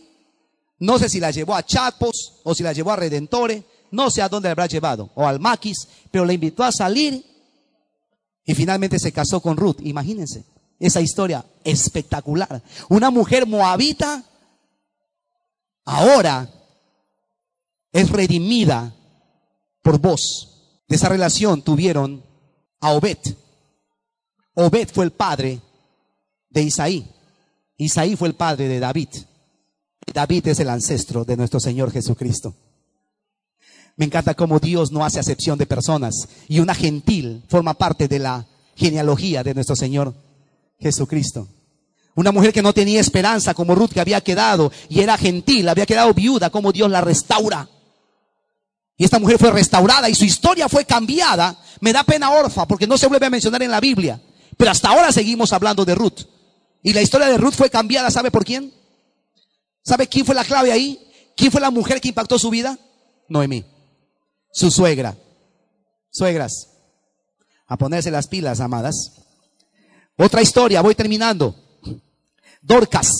[0.78, 3.64] No sé si la llevó a Chapos o si la llevó a Redentore
[3.96, 7.24] no sé a dónde le habrá llevado, o al maquis, pero le invitó a salir
[8.44, 9.78] y finalmente se casó con Ruth.
[9.80, 10.44] Imagínense
[10.78, 12.62] esa historia espectacular.
[12.90, 14.22] Una mujer moabita
[15.84, 16.48] ahora
[17.90, 18.94] es redimida
[19.82, 20.82] por vos.
[20.86, 22.22] De esa relación tuvieron
[22.80, 23.18] a Obed.
[24.54, 25.60] Obed fue el padre
[26.50, 27.10] de Isaí.
[27.78, 29.08] Isaí fue el padre de David.
[30.12, 32.54] David es el ancestro de nuestro Señor Jesucristo.
[33.96, 38.18] Me encanta cómo Dios no hace acepción de personas y una gentil forma parte de
[38.18, 40.14] la genealogía de nuestro Señor
[40.78, 41.48] Jesucristo.
[42.14, 45.86] Una mujer que no tenía esperanza como Ruth que había quedado y era gentil, había
[45.86, 47.68] quedado viuda, como Dios la restaura.
[48.98, 51.58] Y esta mujer fue restaurada y su historia fue cambiada.
[51.80, 54.20] Me da pena orfa porque no se vuelve a mencionar en la Biblia.
[54.58, 56.20] Pero hasta ahora seguimos hablando de Ruth.
[56.82, 58.72] Y la historia de Ruth fue cambiada, ¿sabe por quién?
[59.82, 60.98] ¿Sabe quién fue la clave ahí?
[61.34, 62.78] ¿Quién fue la mujer que impactó su vida?
[63.28, 63.75] Noemí
[64.56, 65.14] su suegra.
[66.10, 66.68] Suegras,
[67.66, 69.12] a ponerse las pilas, amadas.
[70.16, 71.54] Otra historia, voy terminando.
[72.62, 73.10] Dorcas.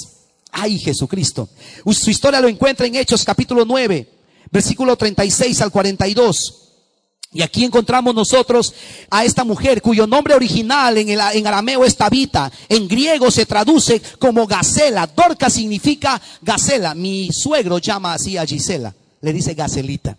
[0.50, 1.50] Ay, Jesucristo.
[1.92, 4.08] Su historia lo encuentra en Hechos capítulo 9,
[4.50, 6.62] versículo 36 al 42.
[7.32, 8.72] Y aquí encontramos nosotros
[9.10, 13.44] a esta mujer cuyo nombre original en, el, en arameo es Tabita, en griego se
[13.44, 15.06] traduce como Gacela.
[15.06, 16.94] Dorcas significa Gacela.
[16.94, 20.16] Mi suegro llama así a Gisela, le dice Gacelita.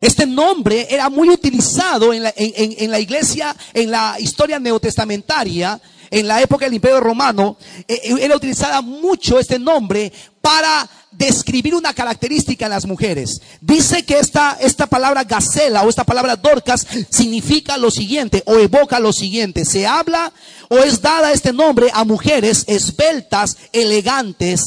[0.00, 5.80] Este nombre era muy utilizado en la, en, la, iglesia, en la historia neotestamentaria,
[6.10, 7.56] en la época del Imperio Romano,
[7.88, 13.40] eh, eh, era utilizada mucho este nombre para describir una característica en las mujeres.
[13.60, 19.00] Dice que esta, esta palabra gacela o esta palabra dorcas significa lo siguiente o evoca
[19.00, 19.64] lo siguiente.
[19.64, 20.32] Se habla
[20.68, 24.60] o es dada este nombre a mujeres esbeltas, elegantes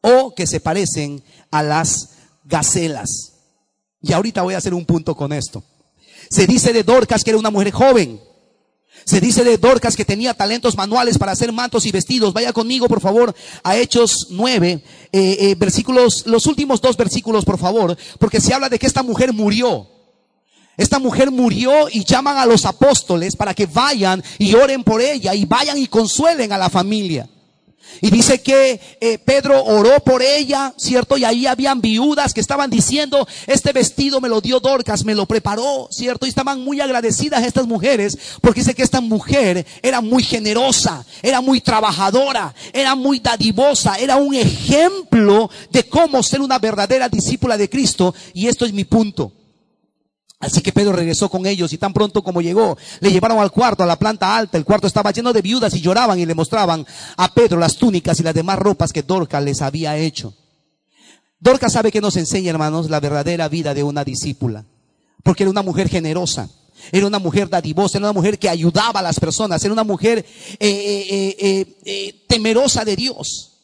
[0.00, 2.10] o que se parecen a las
[2.44, 3.29] gacelas.
[4.02, 5.62] Y ahorita voy a hacer un punto con esto.
[6.30, 8.20] Se dice de Dorcas que era una mujer joven.
[9.04, 12.32] Se dice de Dorcas que tenía talentos manuales para hacer mantos y vestidos.
[12.32, 14.82] Vaya conmigo, por favor, a Hechos 9, eh,
[15.12, 19.32] eh, versículos, los últimos dos versículos, por favor, porque se habla de que esta mujer
[19.32, 19.88] murió.
[20.76, 25.34] Esta mujer murió y llaman a los apóstoles para que vayan y oren por ella
[25.34, 27.28] y vayan y consuelen a la familia.
[28.00, 31.16] Y dice que eh, Pedro oró por ella, ¿cierto?
[31.18, 35.26] Y ahí habían viudas que estaban diciendo, este vestido me lo dio Dorcas, me lo
[35.26, 36.26] preparó, ¿cierto?
[36.26, 41.40] Y estaban muy agradecidas estas mujeres, porque dice que esta mujer era muy generosa, era
[41.40, 47.68] muy trabajadora, era muy dadivosa, era un ejemplo de cómo ser una verdadera discípula de
[47.68, 48.14] Cristo.
[48.32, 49.32] Y esto es mi punto.
[50.40, 53.82] Así que Pedro regresó con ellos y tan pronto como llegó, le llevaron al cuarto,
[53.82, 54.56] a la planta alta.
[54.56, 56.86] El cuarto estaba lleno de viudas y lloraban y le mostraban
[57.18, 60.34] a Pedro las túnicas y las demás ropas que Dorcas les había hecho.
[61.38, 64.64] Dorcas sabe que nos enseña, hermanos, la verdadera vida de una discípula.
[65.22, 66.48] Porque era una mujer generosa,
[66.90, 70.24] era una mujer dadivosa, era una mujer que ayudaba a las personas, era una mujer
[70.58, 73.58] eh, eh, eh, temerosa de Dios.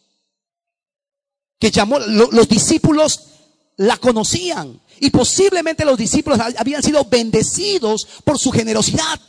[1.59, 3.36] Que llamó, los discípulos
[3.77, 4.81] la conocían.
[5.01, 9.21] Y posiblemente los discípulos habían sido bendecidos por su generosidad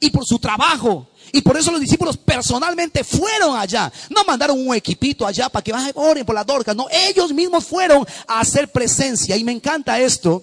[0.00, 1.08] y por su trabajo.
[1.32, 3.92] Y por eso los discípulos personalmente fueron allá.
[4.10, 6.74] No mandaron un equipito allá para que vayan, oren por la dorca.
[6.74, 9.36] No, ellos mismos fueron a hacer presencia.
[9.36, 10.42] Y me encanta esto.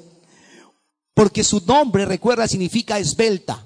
[1.14, 3.66] Porque su nombre, recuerda, significa esbelta.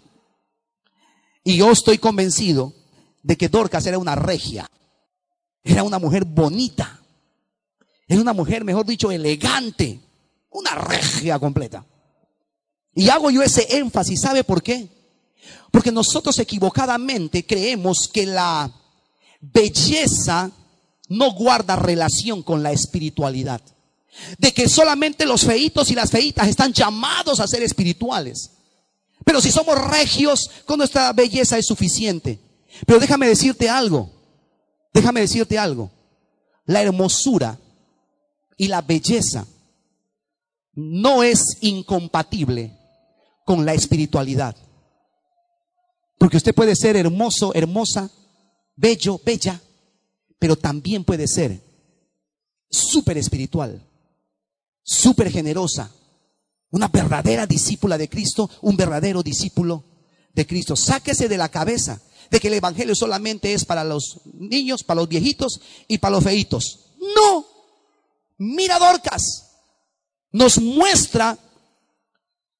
[1.43, 2.73] Y yo estoy convencido
[3.23, 4.69] de que Dorcas era una regia.
[5.63, 6.98] Era una mujer bonita.
[8.09, 9.99] Era una mujer, mejor dicho, elegante.
[10.49, 11.85] Una regia completa.
[12.95, 14.89] Y hago yo ese énfasis, ¿sabe por qué?
[15.71, 18.71] Porque nosotros equivocadamente creemos que la
[19.39, 20.49] belleza
[21.07, 23.61] no guarda relación con la espiritualidad.
[24.39, 28.49] De que solamente los feitos y las feitas están llamados a ser espirituales.
[29.23, 32.39] Pero si somos regios, con nuestra belleza es suficiente.
[32.87, 34.09] Pero déjame decirte algo.
[34.95, 35.91] Déjame decirte algo.
[36.65, 37.59] La hermosura
[38.59, 39.47] y la belleza
[40.73, 42.77] no es incompatible
[43.45, 44.55] con la espiritualidad.
[46.17, 48.11] Porque usted puede ser hermoso, hermosa,
[48.75, 49.61] bello, bella,
[50.37, 51.63] pero también puede ser
[52.69, 53.81] súper espiritual,
[54.83, 55.89] súper generosa,
[56.69, 59.85] una verdadera discípula de Cristo, un verdadero discípulo
[60.33, 60.75] de Cristo.
[60.75, 65.07] Sáquese de la cabeza de que el Evangelio solamente es para los niños, para los
[65.07, 66.88] viejitos y para los feitos.
[68.39, 69.49] Mira Dorcas
[70.31, 71.37] nos muestra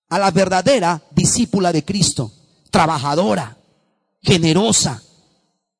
[0.10, 2.32] a la verdadera discípula de Cristo,
[2.70, 3.58] trabajadora,
[4.22, 5.02] generosa,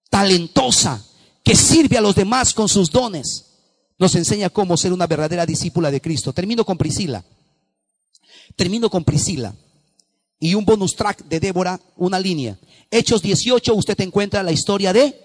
[0.10, 1.04] talentosa,
[1.44, 3.46] que sirve a los demás con sus dones.
[3.98, 6.32] Nos enseña cómo ser una verdadera discípula de Cristo.
[6.32, 7.24] Termino con Priscila.
[8.56, 9.54] Termino con Priscila.
[10.40, 12.58] Y un bonus track de Débora, una línea.
[12.90, 15.20] Hechos 18, usted encuentra la historia de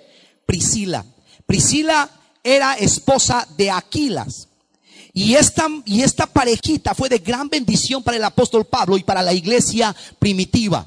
[0.46, 1.04] Priscila.
[1.46, 2.10] Priscila
[2.42, 4.48] era esposa de Aquilas.
[5.16, 9.22] Y esta, y esta parejita fue de gran bendición para el apóstol Pablo y para
[9.22, 10.84] la iglesia primitiva.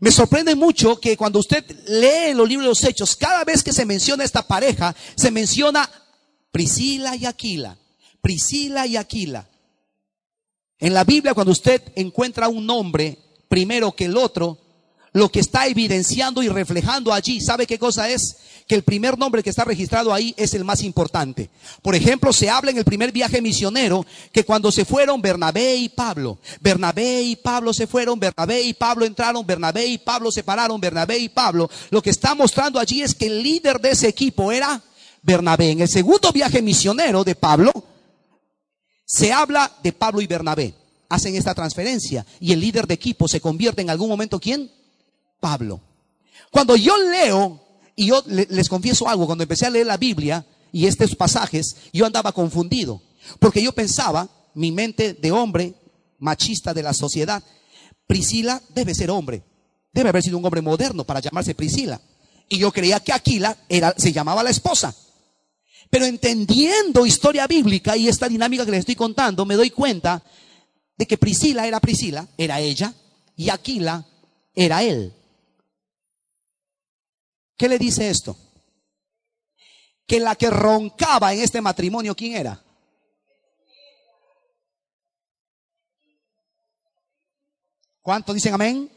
[0.00, 3.72] Me sorprende mucho que cuando usted lee los libros de los hechos, cada vez que
[3.72, 5.88] se menciona esta pareja, se menciona
[6.50, 7.78] Priscila y Aquila.
[8.20, 9.48] Priscila y Aquila.
[10.78, 13.16] En la Biblia, cuando usted encuentra un nombre
[13.48, 14.58] primero que el otro,
[15.14, 18.36] lo que está evidenciando y reflejando allí, ¿sabe qué cosa es?
[18.66, 21.50] que el primer nombre que está registrado ahí es el más importante.
[21.82, 25.90] Por ejemplo, se habla en el primer viaje misionero que cuando se fueron Bernabé y
[25.90, 30.80] Pablo, Bernabé y Pablo se fueron, Bernabé y Pablo entraron, Bernabé y Pablo se pararon,
[30.80, 34.50] Bernabé y Pablo, lo que está mostrando allí es que el líder de ese equipo
[34.50, 34.82] era
[35.22, 35.70] Bernabé.
[35.72, 37.72] En el segundo viaje misionero de Pablo,
[39.04, 40.74] se habla de Pablo y Bernabé.
[41.10, 44.70] Hacen esta transferencia y el líder de equipo se convierte en algún momento ¿quién?
[45.44, 45.78] Pablo.
[46.50, 47.60] Cuando yo leo
[47.94, 52.06] y yo les confieso algo, cuando empecé a leer la Biblia y estos pasajes, yo
[52.06, 53.02] andaba confundido,
[53.40, 55.74] porque yo pensaba, mi mente de hombre,
[56.18, 57.44] machista de la sociedad,
[58.06, 59.42] Priscila debe ser hombre,
[59.92, 62.00] debe haber sido un hombre moderno para llamarse Priscila.
[62.48, 64.96] Y yo creía que Aquila era, se llamaba la esposa.
[65.90, 70.22] Pero entendiendo historia bíblica y esta dinámica que les estoy contando, me doy cuenta
[70.96, 72.94] de que Priscila era Priscila, era ella,
[73.36, 74.06] y Aquila
[74.54, 75.12] era él.
[77.56, 78.36] ¿Qué le dice esto?
[80.06, 82.62] Que la que roncaba en este matrimonio, ¿quién era?
[88.02, 88.90] ¿Cuántos dicen amén?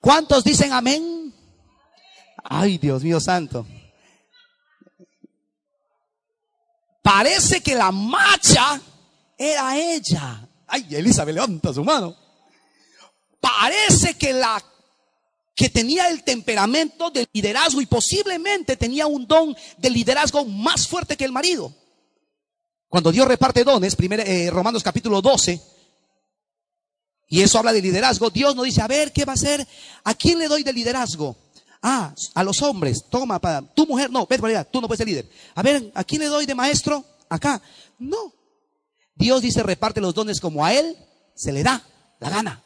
[0.00, 1.34] ¿Cuántos dicen amén?
[2.44, 3.66] Ay, Dios mío santo.
[7.02, 8.80] Parece que la macha
[9.36, 10.48] era ella.
[10.66, 12.16] Ay, Elizabeth levanta su mano.
[13.40, 14.62] Parece que la
[15.54, 21.16] que tenía el temperamento del liderazgo y posiblemente tenía un don de liderazgo más fuerte
[21.16, 21.72] que el marido.
[22.88, 25.60] Cuando Dios reparte dones, eh, Romanos capítulo 12,
[27.28, 29.66] y eso habla de liderazgo, Dios no dice, a ver, ¿qué va a hacer?
[30.04, 31.36] ¿A quién le doy de liderazgo?
[31.82, 34.98] Ah, a los hombres, toma para, tu mujer, no, vete para allá, tú no puedes
[34.98, 35.28] ser líder.
[35.54, 37.04] A ver, ¿a quién le doy de maestro?
[37.28, 37.60] Acá.
[37.98, 38.32] No.
[39.14, 40.96] Dios dice, reparte los dones como a él
[41.34, 41.82] se le da
[42.20, 42.63] la gana.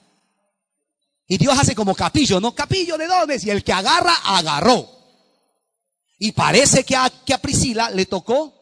[1.28, 2.54] Y Dios hace como capillo, ¿no?
[2.54, 3.44] Capillo de dones.
[3.44, 4.88] Y el que agarra, agarró.
[6.18, 8.54] Y parece que a, que a Priscila le tocó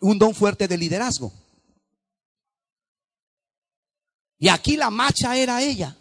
[0.00, 1.32] un don fuerte de liderazgo.
[4.38, 5.96] Y aquí la macha era ella.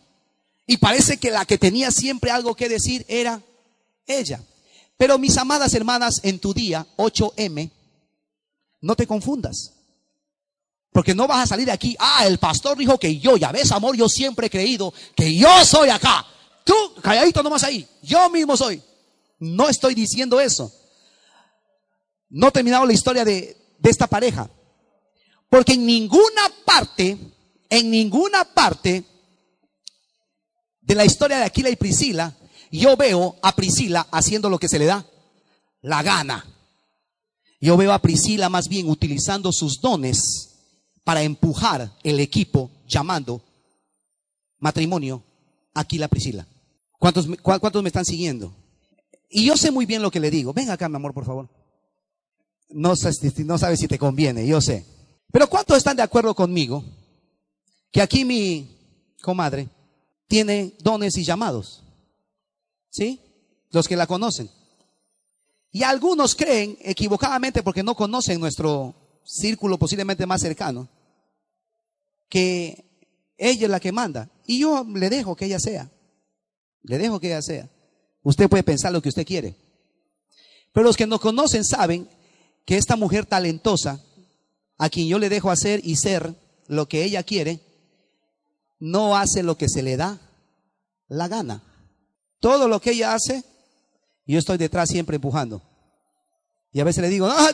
[0.66, 3.42] Y parece que la que tenía siempre algo que decir era
[4.08, 4.44] ella.
[4.98, 7.72] Pero mis amadas hermanas, en tu día 8M,
[8.82, 9.77] no te confundas.
[10.98, 13.72] Porque no vas a salir de aquí, ah, el pastor dijo que yo, ya ves,
[13.72, 16.26] amor, yo siempre he creído que yo soy acá.
[16.64, 16.74] Tú,
[17.04, 18.82] calladito nomás ahí, yo mismo soy.
[19.38, 20.74] No estoy diciendo eso.
[22.30, 24.50] No he terminado la historia de, de esta pareja.
[25.52, 27.16] Porque en ninguna parte,
[27.70, 29.04] en ninguna parte
[30.82, 32.36] de la historia de Aquila y Priscila,
[32.72, 35.06] yo veo a Priscila haciendo lo que se le da
[35.84, 36.44] la gana.
[37.62, 40.56] Yo veo a Priscila más bien utilizando sus dones
[41.08, 43.42] para empujar el equipo llamando
[44.60, 45.24] matrimonio
[45.74, 46.46] Aquila Priscila.
[47.00, 48.54] ¿Cuántos, ¿Cuántos me están siguiendo?
[49.30, 50.52] Y yo sé muy bien lo que le digo.
[50.52, 51.48] Ven acá, mi amor, por favor.
[52.72, 54.86] No, no sabes si te conviene, yo sé.
[55.32, 56.84] Pero ¿cuántos están de acuerdo conmigo
[57.90, 58.70] que aquí mi
[59.22, 59.70] comadre
[60.28, 61.86] tiene dones y llamados?
[62.90, 63.22] ¿Sí?
[63.72, 64.50] Los que la conocen.
[65.72, 68.94] Y algunos creen equivocadamente porque no conocen nuestro
[69.24, 70.90] círculo posiblemente más cercano,
[72.30, 72.86] que
[73.38, 74.30] ella es la que manda.
[74.46, 75.90] Y yo le dejo que ella sea.
[76.84, 77.70] Le dejo que ella sea.
[78.24, 79.56] Usted puede pensar lo que usted quiere.
[80.74, 82.10] Pero los que no conocen saben
[82.66, 84.04] que esta mujer talentosa,
[84.78, 86.36] a quien yo le dejo hacer y ser
[86.68, 87.60] lo que ella quiere,
[88.80, 90.20] no hace lo que se le da
[91.08, 91.64] la gana.
[92.40, 93.44] Todo lo que ella hace,
[94.26, 95.62] yo estoy detrás siempre empujando.
[96.72, 97.50] Y a veces le digo, ah,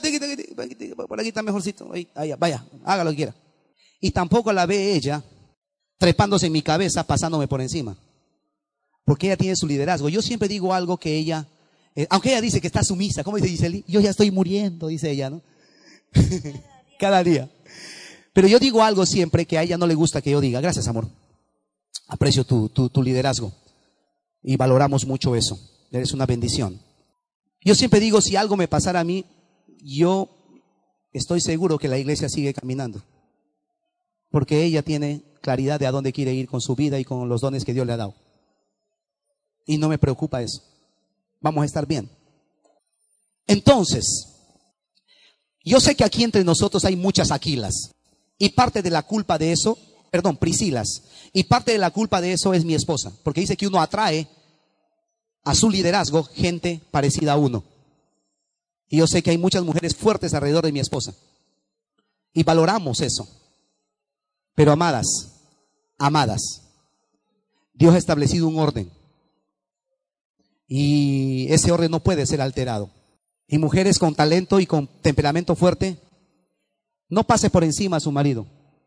[1.08, 1.90] por aquí está mejorcito,
[2.40, 3.36] vaya, haga lo que quiera.
[4.04, 5.24] Y tampoco la ve ella
[5.98, 7.96] trepándose en mi cabeza, pasándome por encima.
[9.06, 10.10] Porque ella tiene su liderazgo.
[10.10, 11.48] Yo siempre digo algo que ella,
[11.96, 13.86] eh, aunque ella dice que está sumisa, ¿cómo dice Giseli?
[13.88, 15.42] Yo ya estoy muriendo, dice ella, ¿no?
[17.00, 17.50] Cada día.
[18.34, 20.60] Pero yo digo algo siempre que a ella no le gusta que yo diga.
[20.60, 21.08] Gracias, amor.
[22.10, 23.54] Aprecio tu, tu, tu liderazgo.
[24.42, 25.58] Y valoramos mucho eso.
[25.92, 26.78] Eres una bendición.
[27.62, 29.24] Yo siempre digo, si algo me pasara a mí,
[29.82, 30.28] yo
[31.14, 33.02] estoy seguro que la iglesia sigue caminando
[34.34, 37.40] porque ella tiene claridad de a dónde quiere ir con su vida y con los
[37.40, 38.16] dones que Dios le ha dado.
[39.64, 40.64] Y no me preocupa eso.
[41.40, 42.10] Vamos a estar bien.
[43.46, 44.30] Entonces,
[45.64, 47.92] yo sé que aquí entre nosotros hay muchas Aquilas.
[48.40, 49.78] Y parte de la culpa de eso,
[50.10, 51.04] perdón, Priscilas.
[51.32, 53.14] Y parte de la culpa de eso es mi esposa.
[53.24, 54.28] Porque dice que uno atrae
[55.44, 57.64] a su liderazgo gente parecida a uno.
[58.90, 61.14] Y yo sé que hay muchas mujeres fuertes alrededor de mi esposa.
[62.34, 63.28] Y valoramos eso.
[64.56, 65.06] Pero amadas,
[65.98, 66.62] amadas,
[67.74, 68.92] Dios ha establecido un orden.
[70.68, 72.90] Y ese orden no puede ser alterado.
[73.48, 75.98] Y mujeres con talento y con temperamento fuerte,
[77.10, 78.46] no pase por encima a su marido.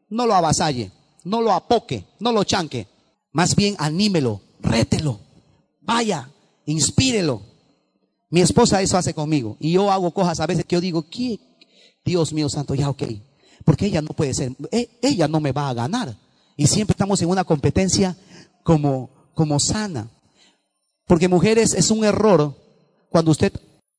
[0.08, 0.90] No lo avasalle,
[1.24, 2.86] no lo apoque, no lo chanque.
[3.32, 5.20] Más bien anímelo, rételo.
[5.80, 6.30] Vaya,
[6.64, 7.42] inspírelo.
[8.30, 9.56] Mi esposa eso hace conmigo.
[9.60, 11.38] Y yo hago cosas a veces que yo digo, ¿qué?
[12.04, 13.02] Dios mío santo, ya ok.
[13.66, 16.16] Porque ella no puede ser, e, ella no me va a ganar.
[16.56, 18.16] Y siempre estamos en una competencia
[18.62, 20.08] como, como sana.
[21.04, 22.54] Porque mujeres es un error
[23.10, 23.52] cuando usted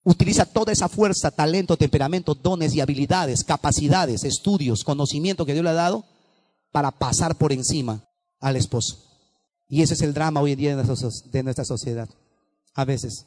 [0.05, 5.71] utiliza toda esa fuerza, talento, temperamento, dones y habilidades, capacidades, estudios, conocimiento que Dios le
[5.71, 6.05] ha dado
[6.71, 8.05] para pasar por encima
[8.39, 9.03] al esposo.
[9.67, 12.07] Y ese es el drama hoy en día de nuestra sociedad.
[12.73, 13.25] A veces.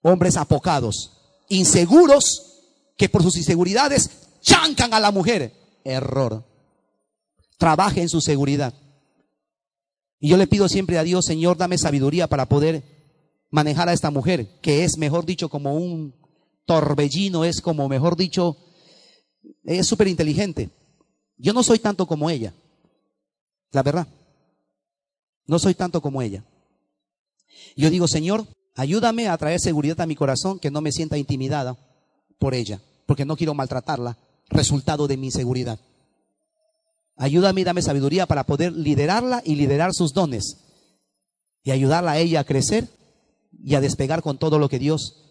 [0.00, 1.12] Hombres apocados,
[1.50, 2.62] inseguros,
[2.96, 4.08] que por sus inseguridades
[4.40, 6.44] chancan a la mujer error.
[7.58, 8.74] Trabaje en su seguridad.
[10.18, 12.84] Y yo le pido siempre a Dios, Señor, dame sabiduría para poder
[13.50, 16.14] manejar a esta mujer, que es, mejor dicho, como un
[16.64, 18.56] torbellino, es como, mejor dicho,
[19.64, 20.70] es súper inteligente.
[21.36, 22.54] Yo no soy tanto como ella,
[23.72, 24.06] la verdad.
[25.46, 26.44] No soy tanto como ella.
[27.76, 31.76] Yo digo, Señor, ayúdame a traer seguridad a mi corazón, que no me sienta intimidada
[32.38, 34.16] por ella, porque no quiero maltratarla,
[34.54, 35.78] resultado de mi inseguridad.
[37.16, 40.58] Ayúdame y dame sabiduría para poder liderarla y liderar sus dones.
[41.64, 42.88] y ayudarla a ella a crecer
[43.62, 45.22] y a despegar con todo lo que Dios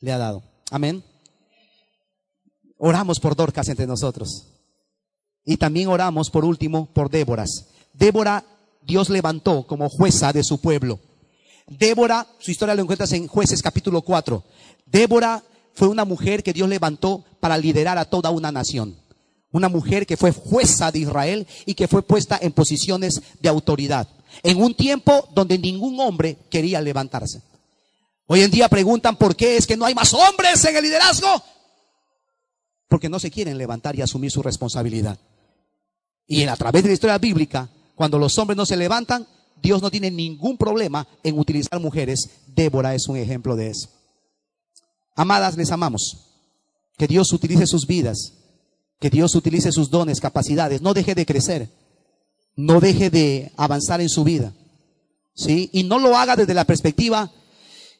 [0.00, 0.42] le ha dado.
[0.70, 1.04] Amén.
[2.78, 4.46] Oramos por Dorcas entre nosotros.
[5.44, 7.66] Y también oramos, por último, por Déboras.
[7.92, 8.44] Débora,
[8.82, 11.00] Dios levantó como jueza de su pueblo.
[11.66, 14.42] Débora, su historia lo encuentras en Jueces capítulo 4.
[14.86, 15.42] Débora
[15.74, 18.96] fue una mujer que Dios levantó para liderar a toda una nación.
[19.50, 24.08] Una mujer que fue jueza de Israel y que fue puesta en posiciones de autoridad.
[24.42, 27.42] En un tiempo donde ningún hombre quería levantarse.
[28.26, 31.42] Hoy en día preguntan por qué es que no hay más hombres en el liderazgo.
[32.88, 35.18] Porque no se quieren levantar y asumir su responsabilidad.
[36.26, 39.26] Y a través de la historia bíblica, cuando los hombres no se levantan,
[39.62, 42.30] Dios no tiene ningún problema en utilizar mujeres.
[42.46, 43.88] Débora es un ejemplo de eso.
[45.14, 46.18] Amadas, les amamos.
[46.96, 48.34] Que Dios utilice sus vidas.
[49.00, 50.82] Que Dios utilice sus dones, capacidades.
[50.82, 51.68] No deje de crecer.
[52.56, 54.52] No deje de avanzar en su vida.
[55.34, 55.70] ¿Sí?
[55.72, 57.30] Y no lo haga desde la perspectiva,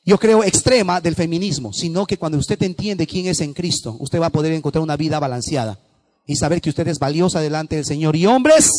[0.04, 4.20] yo creo, extrema del feminismo, sino que cuando usted entiende quién es en Cristo, usted
[4.20, 5.80] va a poder encontrar una vida balanceada
[6.26, 8.14] y saber que usted es valiosa delante del Señor.
[8.14, 8.70] Y hombres,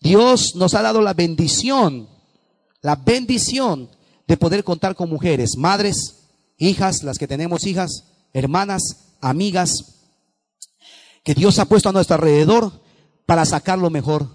[0.00, 2.08] Dios nos ha dado la bendición,
[2.82, 3.88] la bendición
[4.26, 6.21] de poder contar con mujeres, madres,
[6.68, 9.96] hijas, las que tenemos hijas, hermanas, amigas,
[11.24, 12.72] que Dios ha puesto a nuestro alrededor
[13.26, 14.28] para sacar lo mejor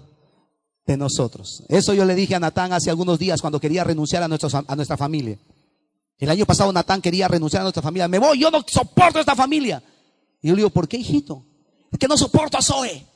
[0.86, 1.64] de nosotros.
[1.68, 4.96] Eso yo le dije a Natán hace algunos días cuando quería renunciar a, a nuestra
[4.96, 5.38] familia.
[6.18, 8.08] El año pasado Natán quería renunciar a nuestra familia.
[8.08, 9.82] Me voy, yo no soporto esta familia.
[10.40, 11.44] Y yo le digo, ¿por qué, hijito?
[11.92, 13.06] Es que no soporto a Zoe.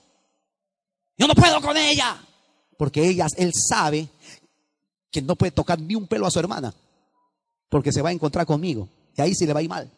[1.19, 2.21] Yo no puedo con ella.
[2.79, 4.09] Porque ella, él sabe
[5.11, 6.75] que no puede tocar ni un pelo a su hermana.
[7.69, 8.89] Porque se va a encontrar conmigo.
[9.17, 9.91] Y ahí sí le va a ir mal.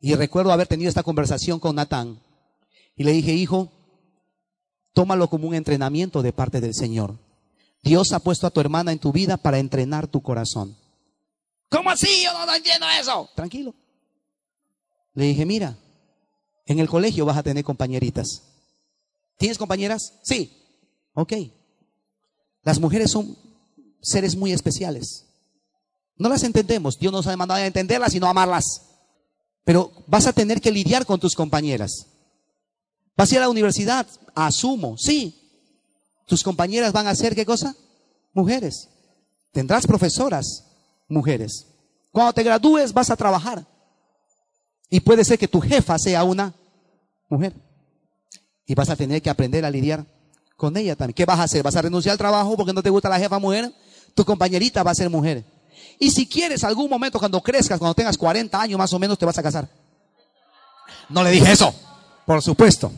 [0.00, 2.20] Y recuerdo haber tenido esta conversación con Natán.
[2.96, 3.70] Y le dije, hijo,
[4.92, 7.18] tómalo como un entrenamiento de parte del Señor.
[7.82, 10.76] Dios ha puesto a tu hermana en tu vida para entrenar tu corazón.
[11.70, 12.24] ¿Cómo así?
[12.24, 13.30] Yo no entiendo eso.
[13.34, 13.74] Tranquilo.
[15.14, 15.76] Le dije, mira,
[16.66, 18.42] en el colegio vas a tener compañeritas.
[19.38, 20.20] ¿Tienes compañeras?
[20.22, 20.52] Sí.
[21.14, 21.32] Ok.
[22.62, 23.36] Las mujeres son
[24.02, 25.26] seres muy especiales.
[26.20, 26.98] No las entendemos.
[26.98, 28.82] Dios nos ha mandado a entenderlas, sino a amarlas.
[29.64, 32.08] Pero vas a tener que lidiar con tus compañeras.
[33.16, 34.06] ¿Vas a ir a la universidad?
[34.34, 35.34] Asumo, sí.
[36.26, 37.74] ¿Tus compañeras van a ser qué cosa?
[38.34, 38.90] Mujeres.
[39.50, 40.66] Tendrás profesoras,
[41.08, 41.68] mujeres.
[42.12, 43.66] Cuando te gradúes vas a trabajar.
[44.90, 46.54] Y puede ser que tu jefa sea una
[47.30, 47.54] mujer.
[48.66, 50.04] Y vas a tener que aprender a lidiar
[50.58, 51.14] con ella también.
[51.14, 51.62] ¿Qué vas a hacer?
[51.62, 53.72] ¿Vas a renunciar al trabajo porque no te gusta la jefa mujer?
[54.14, 55.59] Tu compañerita va a ser mujer.
[56.02, 59.26] Y si quieres algún momento cuando crezcas, cuando tengas 40 años más o menos, te
[59.26, 59.68] vas a casar.
[61.10, 61.74] No le dije eso.
[62.24, 62.90] Por supuesto.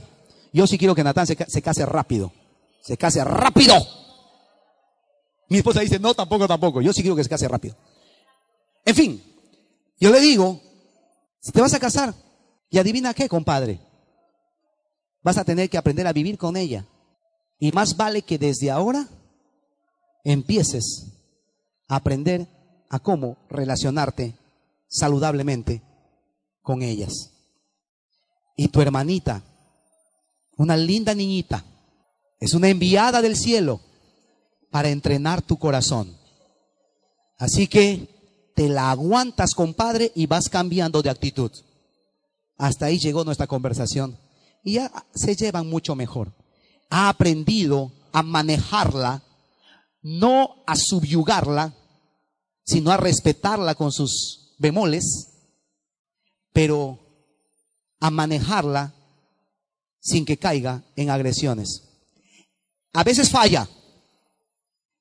[0.52, 2.32] Yo sí quiero que Natán se, case rápido.
[2.80, 3.74] Se case rápido.
[5.48, 6.80] Mi esposa dice, no, tampoco, tampoco.
[6.80, 7.74] Yo sí quiero que se case rápido.
[8.84, 9.22] En fin,
[9.98, 10.60] yo le digo,
[11.40, 12.14] si te vas a casar,
[12.70, 13.80] y adivina qué, compadre,
[15.22, 16.86] vas a tener que aprender a vivir con ella.
[17.58, 19.08] Y más vale que desde ahora
[20.22, 21.06] empieces
[21.88, 22.46] a aprender
[22.92, 24.34] a cómo relacionarte
[24.86, 25.82] saludablemente
[26.60, 27.30] con ellas.
[28.54, 29.42] Y tu hermanita,
[30.58, 31.64] una linda niñita,
[32.38, 33.80] es una enviada del cielo
[34.70, 36.14] para entrenar tu corazón.
[37.38, 41.50] Así que te la aguantas, compadre, y vas cambiando de actitud.
[42.58, 44.18] Hasta ahí llegó nuestra conversación.
[44.62, 46.34] Y ya se llevan mucho mejor.
[46.90, 49.22] Ha aprendido a manejarla,
[50.02, 51.74] no a subyugarla,
[52.64, 55.28] sino a respetarla con sus bemoles,
[56.52, 56.98] pero
[58.00, 58.94] a manejarla
[60.00, 61.84] sin que caiga en agresiones.
[62.92, 63.68] A veces falla,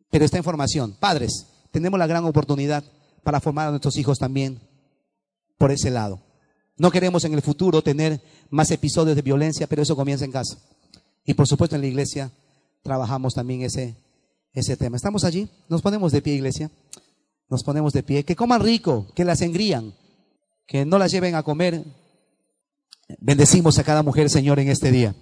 [0.10, 0.96] pero está en formación.
[1.00, 2.84] Padres, tenemos la gran oportunidad
[3.24, 4.60] para formar a nuestros hijos también
[5.58, 6.22] por ese lado.
[6.78, 10.58] No queremos en el futuro tener más episodios de violencia, pero eso comienza en casa.
[11.26, 12.32] Y por supuesto en la iglesia
[12.82, 13.96] trabajamos también ese,
[14.54, 14.98] ese tema.
[14.98, 15.50] ¿Estamos allí?
[15.70, 16.72] Nos ponemos de pie, iglesia.
[17.52, 18.24] Nos ponemos de pie.
[18.24, 19.94] Que coman rico, que las engrían,
[20.66, 21.84] que no las lleven a comer
[23.20, 25.16] Bendecimos a cada mujer, Señor, en este día.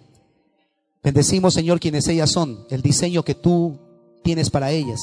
[1.04, 3.80] Bendecimos, Señor, quienes ellas son, el diseño que tú
[4.24, 5.00] tienes para ellas.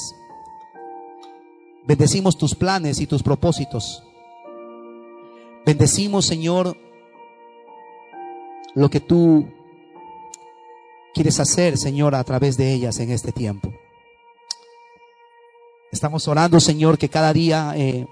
[1.87, 4.03] Bendecimos tus planes y tus propósitos.
[5.65, 6.77] Bendecimos, Señor,
[8.75, 9.47] lo que tú
[11.13, 13.73] quieres hacer, Señor, a través de ellas en este tiempo.
[15.91, 18.07] Estamos orando, Señor, que cada día eh,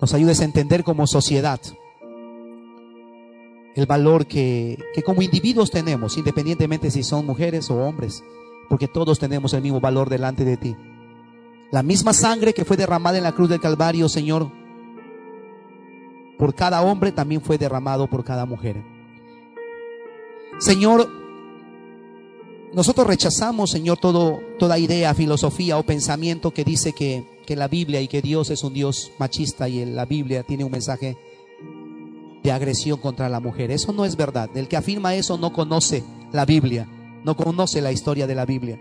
[0.00, 1.60] nos ayudes a entender como sociedad
[3.74, 8.22] el valor que, como individuos tenemos, independientemente si son mujeres o hombres,
[8.68, 10.76] porque todos tenemos el mismo valor delante de ti.
[11.72, 14.48] La misma sangre que fue derramada en la cruz del Calvario, Señor,
[16.38, 18.84] por cada hombre también fue derramado por cada mujer.
[20.60, 21.08] Señor,
[22.74, 28.00] nosotros rechazamos, Señor, todo, toda idea, filosofía o pensamiento que dice que, que la Biblia
[28.00, 31.16] y que Dios es un Dios machista y la Biblia tiene un mensaje
[32.42, 33.70] de agresión contra la mujer.
[33.70, 34.50] Eso no es verdad.
[34.54, 36.88] El que afirma eso no conoce la Biblia,
[37.24, 38.78] no conoce la historia de la Biblia.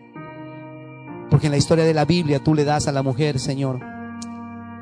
[1.30, 3.80] Porque en la historia de la Biblia tú le das a la mujer, Señor,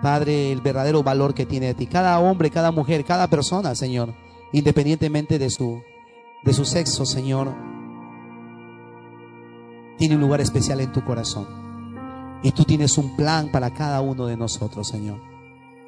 [0.01, 1.85] Padre, el verdadero valor que tiene de ti.
[1.85, 4.13] Cada hombre, cada mujer, cada persona, Señor,
[4.51, 5.81] independientemente de su,
[6.43, 7.53] de su sexo, Señor,
[10.01, 11.45] tiene un lugar especial en tu corazón.
[12.41, 15.21] Y tú tienes un plan para cada uno de nosotros, Señor.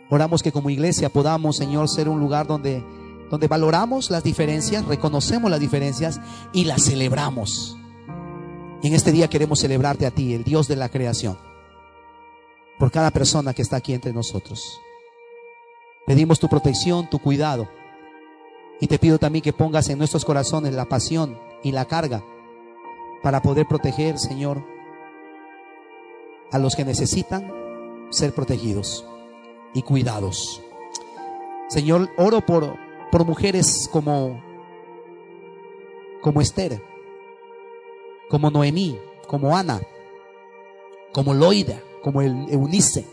[0.07, 2.85] Oramos que como iglesia podamos, Señor, ser un lugar donde,
[3.31, 6.21] donde valoramos las diferencias, reconocemos las diferencias
[6.53, 7.75] y las celebramos.
[8.83, 11.35] Y en este día queremos celebrarte a ti, el Dios de la creación,
[12.77, 14.79] por cada persona que está aquí entre nosotros.
[16.05, 17.67] Pedimos tu protección, tu cuidado.
[18.79, 22.23] Y te pido también que pongas en nuestros corazones la pasión y la carga
[23.23, 24.63] para poder proteger, Señor,
[26.51, 27.51] a los que necesitan
[28.11, 29.07] ser protegidos
[29.73, 30.61] y cuidados.
[31.69, 32.75] Señor, oro por,
[33.11, 34.43] por mujeres como,
[36.21, 36.83] como Esther,
[38.29, 39.81] como Noemí, como Ana,
[41.13, 43.05] como Loida, como Eunice,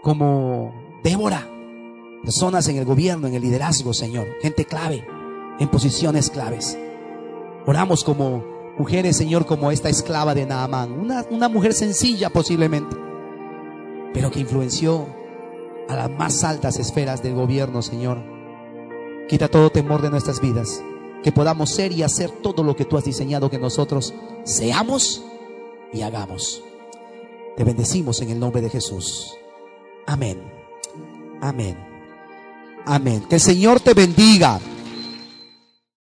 [0.00, 1.46] como Débora,
[2.22, 5.04] personas en el gobierno, en el liderazgo, Señor, gente clave,
[5.58, 6.78] en posiciones claves.
[7.66, 12.96] Oramos como mujeres, Señor, como esta esclava de Naamán, una, una mujer sencilla posiblemente,
[14.14, 15.06] pero que influenció
[15.86, 18.22] a las más altas esferas del gobierno, Señor.
[19.28, 20.82] Quita todo temor de nuestras vidas,
[21.22, 24.14] que podamos ser y hacer todo lo que tú has diseñado que nosotros
[24.44, 25.26] seamos
[25.92, 26.62] y hagamos.
[27.58, 29.36] Te bendecimos en el nombre de Jesús.
[30.06, 30.40] Amén.
[31.42, 31.76] Amén.
[32.86, 33.26] Amén.
[33.28, 34.58] Que el Señor te bendiga.